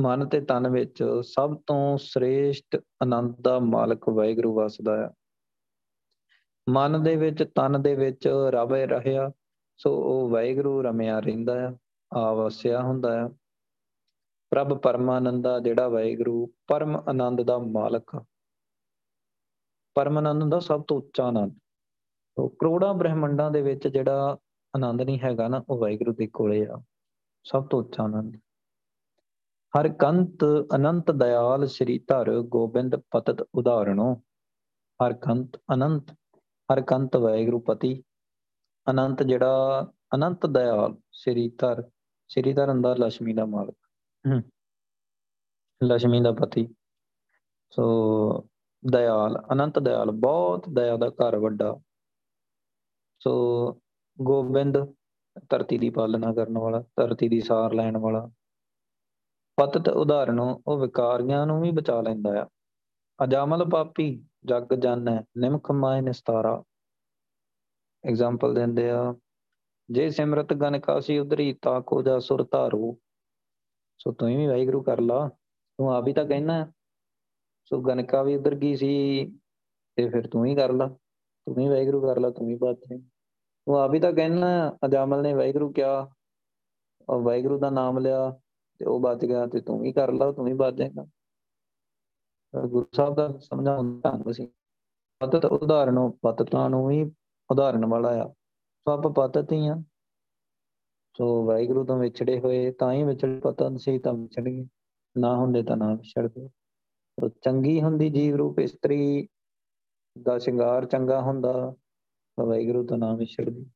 [0.00, 5.10] ਮਨ ਤੇ ਤਨ ਵਿੱਚ ਸਭ ਤੋਂ ਸ੍ਰੇਸ਼ਟ ਆਨੰਦ ਦਾ ਮਾਲਕ ਵਾਹਿਗੁਰੂ ਵਸਦਾ ਹੈ
[6.68, 9.30] ਮਨ ਦੇ ਵਿੱਚ, ਤਨ ਦੇ ਵਿੱਚ ਰਵ ਰਹਿਆ,
[9.78, 11.76] ਸੋ ਉਹ ਵਾਹਿਗੁਰੂ ਰਮਿਆ ਰਹਿੰਦਾ ਹੈ
[12.16, 13.28] ਆਵਸਿਆ ਹੁੰਦਾ ਹੈ
[14.50, 18.24] ਪ੍ਰਭ ਪਰਮਾਨੰਦਾ ਜਿਹੜਾ ਵਾਹਿਗੁਰੂ, ਪਰਮ ਆਨੰਦ ਦਾ ਮਾਲਕ।
[19.94, 21.58] ਪਰਮ ਆਨੰਦ ਦਾ ਸਭ ਤੋਂ ਉੱਚਾ ਆਨੰਦ।
[22.38, 24.36] ਉਹ ਕਰੋੜਾਂ ਬ੍ਰਹਿਮੰਡਾਂ ਦੇ ਵਿੱਚ ਜਿਹੜਾ
[24.76, 26.82] ਆਨੰਦ ਨਹੀਂ ਹੈਗਾ ਨਾ, ਉਹ ਵਾਹਿਗੁਰੂ ਦੇ ਕੋਲੇ ਆ।
[27.44, 28.36] ਸਭ ਤੋਂ ਉੱਚਾ ਆਨੰਦ।
[29.74, 30.44] ਹਰ ਕੰਤ
[30.74, 34.14] ਅਨੰਤ ਦਇਆਲ ਸ੍ਰੀ ਧਰ ਗੋਬਿੰਦ ਪਤਤ ਉਦਾਹਰਣੋ।
[35.00, 36.10] ਹਰ ਕੰਤ ਅਨੰਤ
[36.68, 38.02] ਹਰ ਕੰਤ ਵੈਗੁਰੂ ਪਤੀ।
[38.86, 39.82] ਅਨੰਤ ਜਿਹੜਾ
[40.14, 41.82] ਅਨੰਤ ਦਇਆਲ ਸ੍ਰੀ ਧਰ
[42.30, 43.74] ਸ੍ਰੀ ਧਰ ਅੰਦਰ ਲక్ష్ਮੀ ਦਾ ਮਾਲਕ।
[45.80, 46.66] ਲక్ష్ਮੀ ਦਾ ਪਤੀ।
[47.72, 47.84] ਸੋ
[48.82, 51.74] ਦਇਆਲ ਅਨੰਤ ਦਇਆਲ ਬਹੁਤ ਦਇਆ ਦਾ ਘਰ ਵੱਡਾ।
[53.20, 53.32] ਸੋ
[54.18, 54.78] ਗੋਬਿੰਦ
[55.50, 58.28] ਧਰਤੀ ਦੀ ਪਾਲਣਾ ਕਰਨ ਵਾਲਾ ਧਰਤੀ ਦੀ ਸਾਰ ਲੈਣ ਵਾਲਾ
[59.58, 62.46] ਪਤਤ ਉਦਾਹਰਣ ਉਹ ਵਿਕਾਰੀਆਂ ਨੂੰ ਵੀ ਬਚਾ ਲੈਂਦਾ ਆ।
[63.24, 66.62] ਅਜਾਮਲ ਪਾਪੀ, ਜਗ ਜਾਣੈ ਨਿਮਖ ਮਾਇ ਨਿਸਤਾਰਾ।
[68.04, 69.14] ਐਗਜ਼ਾਮਪਲ ਦਿੰਦੇ ਆ,
[69.90, 72.98] ਜੇ ਸਿਮਰਤ ਗਨ ਕਾਸੀ ਉਧਰੀ, ਤਾ ਕੋ ਜਾ ਸੁਰ ਧਾਰੂ।
[73.98, 75.28] ਸੋ ਤੂੰ ਵੀ ਵਾਹਿਗੁਰੂ ਕਰ ਲਾ,
[75.78, 76.72] ਤੂੰ ਆਪ ਹੀ ਤਾਂ ਕਹਿਣਾ
[77.64, 79.26] ਸੋ ਗਨਕਾ ਵੀ ਉਧਰ ਗਈ ਸੀ,
[79.96, 80.88] ਤੇ ਫਿਰ ਤੂੰ ਹੀ ਕਰ ਲਾ।
[81.46, 82.76] ਤੂੰ ਵੀ ਵਾਹਿਗੁਰੂ ਕਰ ਲਾ, ਤੂੰ ਹੀ ਬਾਤ
[83.66, 86.10] ਤੂੰ ਆਪ ਹੀ ਤਾਂ ਕਹਿਣਾ ਅਜਾਮਲ ਨੇ ਵਾਹਿਗੁਰੂ ਕਿਹਾ
[87.08, 88.40] ਔਰ ਵਾਹਿਗੁਰੂ ਦਾ ਨਾਮ ਲਿਆ।
[88.78, 91.06] ਤੇ ਉਹ ਬਚ ਗਿਆ ਤੇ ਤੂੰ ਵੀ ਕਰ ਲਾ, ਤੂੰ ਵੀ ਬਚ ਜਾਏਗਾ।
[92.66, 94.46] ਗੁਰੂ ਸਾਹਿਬ ਦਾ ਸਮਝਾਉਣ ਦਾ ਢੰਗ ਸੀ।
[95.20, 97.12] ਪਤਤ ਉਦਾਹਰਣੋਂ ਪਤਤਾਂ ਨੂੰ ਵੀ
[97.50, 98.28] ਉਦਾਹਰਨ ਵਾਲਾ ਆ।
[98.88, 99.76] ਸਭ ਪਤਤ ਹੀ ਆ।
[101.16, 104.66] ਸੋ ਵਾਹਿਗੁਰੂ ਤੋਂ ਵਿਛੜੇ ਹੋਏ, ਤਾਂ ਹੀ ਵਿਛੜ, ਪਤਾ ਸੀ ਤਾਂ ਵਿਛੜ ਗਏ।
[105.18, 106.48] ਨਾ ਹੁੰਦੇ ਤਾਂ ਨਾ ਵਿਛੜਦੇ
[107.20, 109.28] ਸੋ ਚੰਗੀ ਹੁੰਦੀ ਜੀਵ ਰੂਪ, ਇਸਤਰੀ
[110.22, 111.74] ਦਾ ਸ਼ਿੰਗਾਰ ਚੰਗਾ ਹੁੰਦਾ
[112.40, 113.70] ਵਾਹਿਗੁਰੂ ਤੋਂ ਨਾ ਵਿਛੜਦੀ।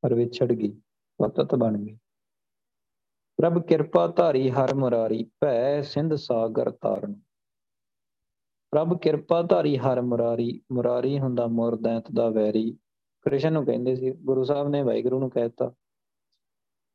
[0.00, 0.80] ਪਰ ਵਿਛੜ ਗਈ,
[1.18, 1.98] ਪਤਤ ਬਣ ਗਈ।
[3.38, 7.12] ਪ੍ਰਭ ਕਿਰਪਾ ਧਾਰੀ ਹਰ ਮੁਰਾਰੀ, ਭੈ ਸਿੰਧ ਸਾਗਰ ਤਾਰਨ।
[8.72, 12.70] ਪ੍ਰਭ ਕਿਰਪਾ ਧਾਰੀ ਹਰ ਮੁਰਾਰੀ ਮੁਰਾਰੀ ਹੁੰਦਾ ਮੁਰਦੈਂਤ ਦਾ ਵੈਰੀ।
[13.24, 15.72] ਕ੍ਰਿਸ਼ਨ ਨੂੰ ਕਹਿੰਦੇ ਸੀ, ਗੁਰੂ ਸਾਹਿਬ ਨੇ ਵਾਹਿਗੁਰੂ ਨੂੰ ਕਹਿਤਾ,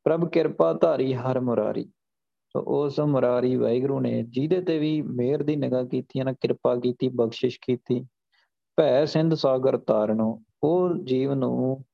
[0.04, 1.84] ਪ੍ਰਭ ਕਿਰਪਾ ਧਾਰੀ ਹਰ ਮੁਰਾਰੀ।
[2.54, 7.08] ਸੋ ਉਸ ਮੁਰਾਰੀ ਵਾਹਿਗੁਰੂ ਨੇ ਜਿਹਦੇ ਤੇ ਵੀ ਮਿਹਰ ਦੀ ਨਿਗਾਹ ਕੀਤੀ ਨਾ ਕਿਰਪਾ ਕੀਤੀ,
[7.08, 8.00] ਬਖਸ਼ਿਸ਼ ਕੀਤੀ,
[8.78, 11.84] ਭੈ ਸਿੰਧ ਸਾਗਰ ਤਾਰਨੋ, ਉਹ ਜੀਵ ਨੂੰ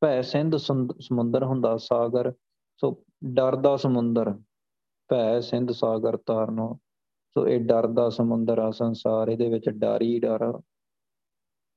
[0.00, 2.32] ਭੈ ਸਿੰਧ ਸਮੁੰਦਰ ਹੁੰਦਾ ਸਾਗਰ।
[2.80, 2.92] ਸੋ
[3.24, 4.32] ਡਰ ਦਾ ਸਮੁੰਦਰ,
[5.08, 6.78] ਭੈ ਸਿੰਧ ਸਾਗਰ ਤਾਰਨੋ।
[7.34, 10.60] ਸੋ ਇਹ ਡਰ ਦਾ ਸਮੁੰਦਰ ਆ, ਸੰਸਾਰ ਇਹਦੇ ਵਿੱਚ ਡਰ ਹੀ ਡਰ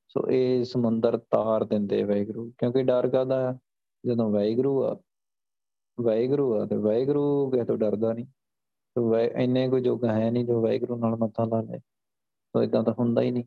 [0.08, 3.58] ਸੋ ਇਹ ਸਮੁੰਦਰ ਤਾਰ ਦਿੰਦੇ ਵਾਹਿਗੁਰੂ। ਕਿਉਂਕਿ ਡਰ ਕਾਦਾ
[4.06, 5.02] ਜਦੋਂ ਵਾਹਿਗੁਰੂ ਆ
[6.02, 8.26] ਵਾਹਿਗੁਰੂ ਆ ਤੇ ਵਾਹਿਗੁਰੂ ਕਿਸੇ ਤੋਂ ਡਰਦਾ ਨਹੀਂ।
[8.98, 11.80] ਸੋ ਇੰਨੇ ਕੋਈ ਜੋਗ ਹੈ ਨਹੀਂ ਜੋ ਵਾਹਿਗੁਰੂ ਨਾਲ ਮੱਥਾ ਲਾ ਲੇ
[12.46, 13.44] ਸੋ ਇਦਾਂ ਤਾਂ ਹੁੰਦਾ ਹੀ ਨਹੀਂ।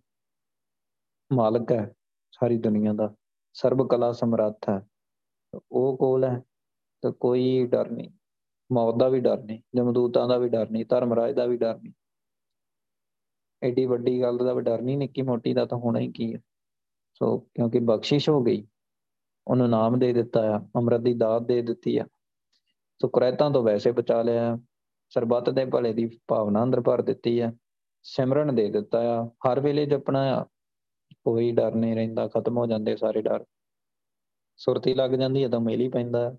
[1.33, 1.95] ਮਾਲਕ ਹੈ
[2.33, 3.15] ਸਾਰੀ ਦੁਨੀਆ ਦਾ।
[3.53, 4.87] ਸਰਬ ਕਲਾ ਸਮਰੱਥ ਹੈ।
[5.73, 6.43] ਉਹ ਕੋਲ ਹੈ।
[7.03, 8.11] ਤਾਂ ਕੋਈ ਡਰ ਨਹੀਂ।
[8.73, 11.93] ਮੌਤ ਦਾ ਵੀ ਡਰ ਨਹੀਂ, ਜਮਦੂਤਾਂ ਦਾ ਵੀ ਡਰ ਨਹੀਂ, ਧਰਮਰਾਜ ਦਾ ਵੀ ਡਰ ਨਹੀਂ।
[13.63, 16.39] ਐਡੀ ਵੱਡੀ ਗੱਲ ਦਾ ਵੀ ਡਰ ਨਹੀਂ, ਨਿੱਕੀ ਮੋਟੀ ਦਾ ਤਾਂ ਹੋਣਾ ਹੀ ਕੀ ਹੈ
[17.15, 18.67] ਸੋ ਕਿਉਂਕਿ ਬਖਸ਼ਿਸ਼ ਹੋ ਗਈ,
[19.47, 22.05] ਉਹਨੂੰ ਨਾਮ ਦੇ ਦਿੱਤਾ ਆ, ਅੰਮ੍ਰਿਤ ਦੀ ਦਾਤ ਦੇ ਦਿੱਤੀ ਆ।
[23.03, 24.59] ਸੋ ਕੁਰੈਤਾਂ ਤੋਂ ਵੈਸੇ ਬਚਾ ਲਿਆ
[25.11, 27.53] ਸਰਬੱਤ ਦੇ ਭਲੇ ਦੀ ਭਾਵਨਾ ਅੰਦਰ ਭਰ ਦਿੱਤੀ ਆ।
[28.03, 30.45] ਸਿਮਰਨ ਦੇ ਦਿੱਤਾ ਆ। ਹਰ ਵੇਲੇ ਜਪਣਾ ਆ।
[31.25, 33.45] ਕੋਈ ਡਰ ਨਹੀਂ ਰਹਿੰਦਾ, ਖਤਮ ਹੋ ਜਾਂਦੇ ਸਾਰੇ ਡਰ।
[34.57, 36.37] ਸੁਰਤੀ ਲੱਗ ਜਾਂਦੀ ਹੈ ਤਾਂ ਮੇਲ ਹੀ ਪੈਂਦਾ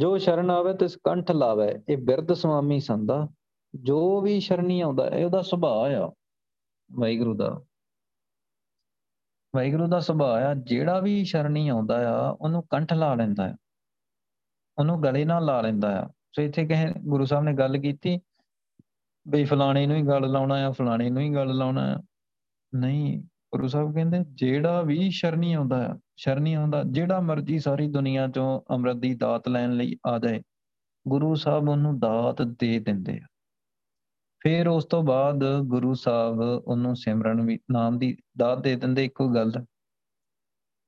[0.00, 3.28] ਜੋ ਸ਼ਰਨ ਆਵੇ ਤਿਸ ਕੰਠ ਲਾਵੇ, ਇਹ ਬਿਰਧ ਸੁਆਮੀ ਸੰਦਾ
[3.74, 6.12] ਜੋ ਵੀ ਸ਼ਰਨੀ ਆਉਂਦਾ, ਇਹ ਉਹਦਾ ਸੁਭਾਅ ਆ।
[6.92, 7.64] ਵਾਹਿਗੁਰੂ ਦਾ।
[9.56, 13.56] ਵਾਹਿਗੁਰੂ ਦਾ ਸੁਭਾਅ ਆ, ਜਿਹੜਾ ਵੀ ਸ਼ਰਨੀ ਆਉਂਦਾ ਆ, ਉਹਨੂੰ ਕੰਠ ਲਾ ਲੈਂਦਾ ਆ।
[14.78, 18.20] ਉਹਨੂੰ ਗਲੇ ਨਾਲ ਲਾ ਲੈਂਦਾ ਆ। ਸੋ ਇੱਥੇ ਕਹੇ ਗੁਰੂ ਸਾਹਿਬ ਨੇ ਗੱਲ ਕੀਤੀ,
[19.28, 22.02] ਬਈ ਫਲਾਣੇ ਨੂੰ ਹੀ ਗੱਲ ਲਾਉਣਾ ਆ, ਫਲਾਣੇ ਨੂੰ ਹੀ ਗੱਲ ਲਾਉਣਾ ਆ।
[22.74, 23.22] ਨਹੀਂ
[23.52, 28.60] ਗੁਰੂ ਸਾਹਿਬ ਕਹਿੰਦੇ, ਜਿਹੜਾ ਵੀ ਸ਼ਰਨੀ ਆਉਂਦਾ ਆ ਸ਼ਰਨੀ ਆਉਂਦਾ, ਜਿਹੜਾ ਮਰਜ਼ੀ ਸਾਰੀ ਦੁਨੀਆ ਚੋਂ
[28.70, 30.42] ਅੰਮ੍ਰਿਤ ਦੀ ਦਾਤ ਲੈਣ ਲਈ ਆ ਜਾਏ,
[31.06, 33.26] ਗੁਰੂ ਸਾਹਿਬ ਉਹਨੂੰ ਦਾਤ ਦੇ ਦਿੰਦੇ ਆ।
[34.40, 39.28] ਫਿਰ ਉਸ ਤੋਂ ਬਾਅਦ ਗੁਰੂ ਸਾਹਿਬ ਉਹਨੂੰ ਸਿਮਰਨ ਵੀ, ਨਾਮ ਦੀ ਦਾਤ ਦੇ ਦਿੰਦੇ ਇੱਕੋ
[39.28, 39.52] ਗੱਲ।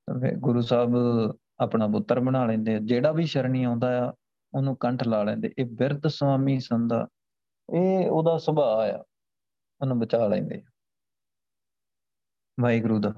[0.08, 0.96] ਫਿਰ ਗੁਰੂ ਸਾਹਿਬ
[1.60, 4.12] ਆਪਣਾ ਪੁੱਤਰ ਬਣਾ ਲੈਂਦੇ ਜਿਹੜਾ ਵੀ ਸ਼ਰਣੀ ਆਉਂਦਾ ਆ,
[4.54, 7.06] ਉਹਨੂੰ ਕੰਠ ਲਾ ਲੈਂਦੇ। ਇਹ ਬਿਰਧ ਸੁਆਮੀ ਸੰਦਾ
[7.68, 9.04] ਇਹ ਉਹਦਾ ਸੁਭਾਅ ਆ,
[9.80, 10.62] ਉਹਨੂੰ ਬਚਾ ਲੈਂਦੇ
[12.62, 13.12] ਵਾਹਿਗੁਰੂ ਦਾ।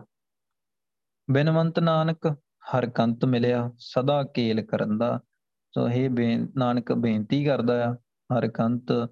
[1.30, 2.26] ਬਿਨਵੰਤ ਨਾਨਕ
[2.70, 5.20] ਹਰ ਕੰਤ ਮਿਲਿਆ, ਸਦਾ ਕੇਲ ਕਰਨ ਦਾ।
[5.74, 6.11] ਸੋ ਇਹ
[6.57, 7.95] ਨਾਨਕ ਬੇਨਤੀ ਕਰਦਾ ਆ,
[8.30, 9.09] ਹਰ ਕੰਤ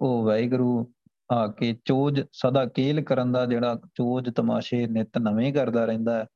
[0.00, 0.94] ਉਹ ਵਾਹਿਗੁਰੂ
[1.32, 6.26] ਆ ਕੇ ਚੋਜ ਸਦਾ ਕੇਲ ਕਰਨ ਦਾ, ਜਿਹੜਾ ਚੋਜ ਤਮਾਸ਼ੇ ਨਿਤ ਨਵੇਂ ਕਰਦਾ ਰਹਿੰਦਾ ਹੈ,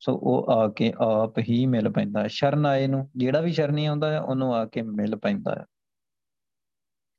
[0.00, 3.86] ਸੋ ਉਹ ਆ ਕੇ ਆਪ ਹੀ ਮਿਲ ਪੈਂਦਾ ਹੈ। ਸ਼ਰਨ ਆਏ ਨੂੰ, ਜਿਹੜਾ ਵੀ ਸ਼ਰਨੀ
[3.86, 5.64] ਆਉਂਦਾ ਹੈ, ਉਹਨੂੰ ਆ ਕੇ ਮਿਲ ਪੈਂਦਾ ਹੈ।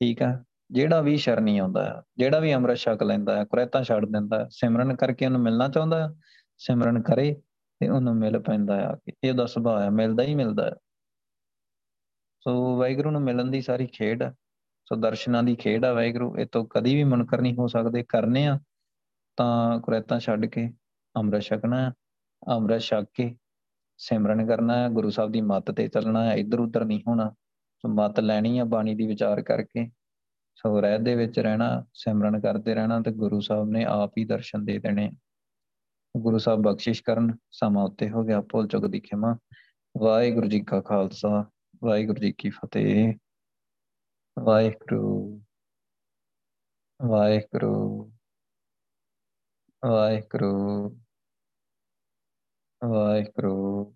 [0.01, 4.05] ਠੀਕ ਹੈ। ਜਿਹੜਾ ਵੀ ਸ਼ਰਨੀ ਆਉਂਦਾ ਹੈ, ਜਿਹੜਾ ਵੀ ਅੰਮ੍ਰਿਤ ਛਕ ਲੈਂਦਾ ਹੈ, ਕੁਰੈਤਾਂ ਛੱਡ
[4.05, 6.13] ਦਿੰਦਾ ਹੈ, ਸਿਮਰਨ ਕਰਕੇ ਉਹਨੂੰ ਮਿਲਣਾ ਚਾਹੁੰਦਾ ਹੈ,
[6.57, 7.41] ਸਿਮਰਨ ਕਰੇ
[7.81, 10.75] ਤੇ ਉਹਨੂੰ ਮਿਲ ਪੈਂਦਾ ਹੈ ਆ ਕੇ। ਇਹ ਉਹਦਾ ਸੁਭਾਅ ਹੈ, ਮਿਲਦਾ ਹੀ ਮਿਲਦਾ ਹੈ।
[12.43, 14.33] ਸੋ ਵਾਹਿਗੁਰੂ ਨੂੰ ਮਿਲਣ ਦੀ ਸਾਰੀ ਖੇਡ ਹੈ,
[14.85, 18.45] ਸੋ ਦਰਸ਼ਨਾਂ ਦੀ ਖੇਡ ਆ ਵਾਹਿਗੁਰੂ, ਇਹ ਤੋਂ ਕਦੀ ਵੀ ਮੁਨਕਰ ਨਹੀਂ ਹੋ ਸਕਦੇ। ਕਰਨੇ
[18.47, 18.59] ਆ
[19.37, 20.73] ਤਾਂ ਕੁਰੈਤਾਂ ਛੱਡ ਕੇ
[21.15, 21.93] ਅੰਮ੍ਰਿਤ ਛਕਣਾ ਹੈ,
[22.51, 23.35] ਅੰਮ੍ਰਿਤ ਛਕ ਕੇ
[23.97, 27.29] ਸਿਮਰਨ ਕਰਨਾ ਹੈ, ਗੁਰੂ ਸਾਹਿਬ ਦੀ ਮੱਤ ਤੇ ਚੱਲਣਾ ਹੈ ਇੱਧਰ ਉੱਧਰ ਨਹੀਂ ਹੋਣਾ।
[27.83, 29.89] ਸੋ ਮੱਤ ਲੈਣੀ ਆ ਬਾਣੀ ਦੀ ਵਿਚਾਰ ਕਰਕੇ।
[30.59, 34.65] ਸੋ ਰਹਿ ਦੇ ਵਿੱਚ ਰਹਿਣਾ, ਸਿਮਰਨ ਕਰਦੇ ਰਹਿਣਾ ਤੇ ਗੁਰੂ ਸਾਹਿਬ ਨੇ ਆਪ ਹੀ ਦਰਸ਼ਨ
[34.65, 35.11] ਦੇ ਦੇਣੇ।
[36.17, 39.37] ਗੁਰੂ ਸਾਹਿਬ ਬਖਸ਼ਿਸ਼ ਕਰਨ, ਸਮਾਂ ਉੱਤੇ ਹੋ ਗਿਆ ਭੁੱਲ ਚੁੱਕ ਦੀ ਖਿਮਾ।
[39.97, 41.51] ਵਾਹਿਗੁਰੂ ਜੀ ਕਾ ਖਾਲਸਾ,
[41.83, 43.13] ਵਾਹਿਗੁਰੂ ਜੀ ਕੀ ਫਤਿਹ।
[44.39, 45.41] ਵਾਹਿਗੁਰੂ
[47.01, 48.11] ਵਾਹਿਗੁਰੂ
[49.85, 50.89] ਵਾਹਿਗੁਰੂ
[52.83, 53.95] ਵਾਹਿਗੁਰੂ।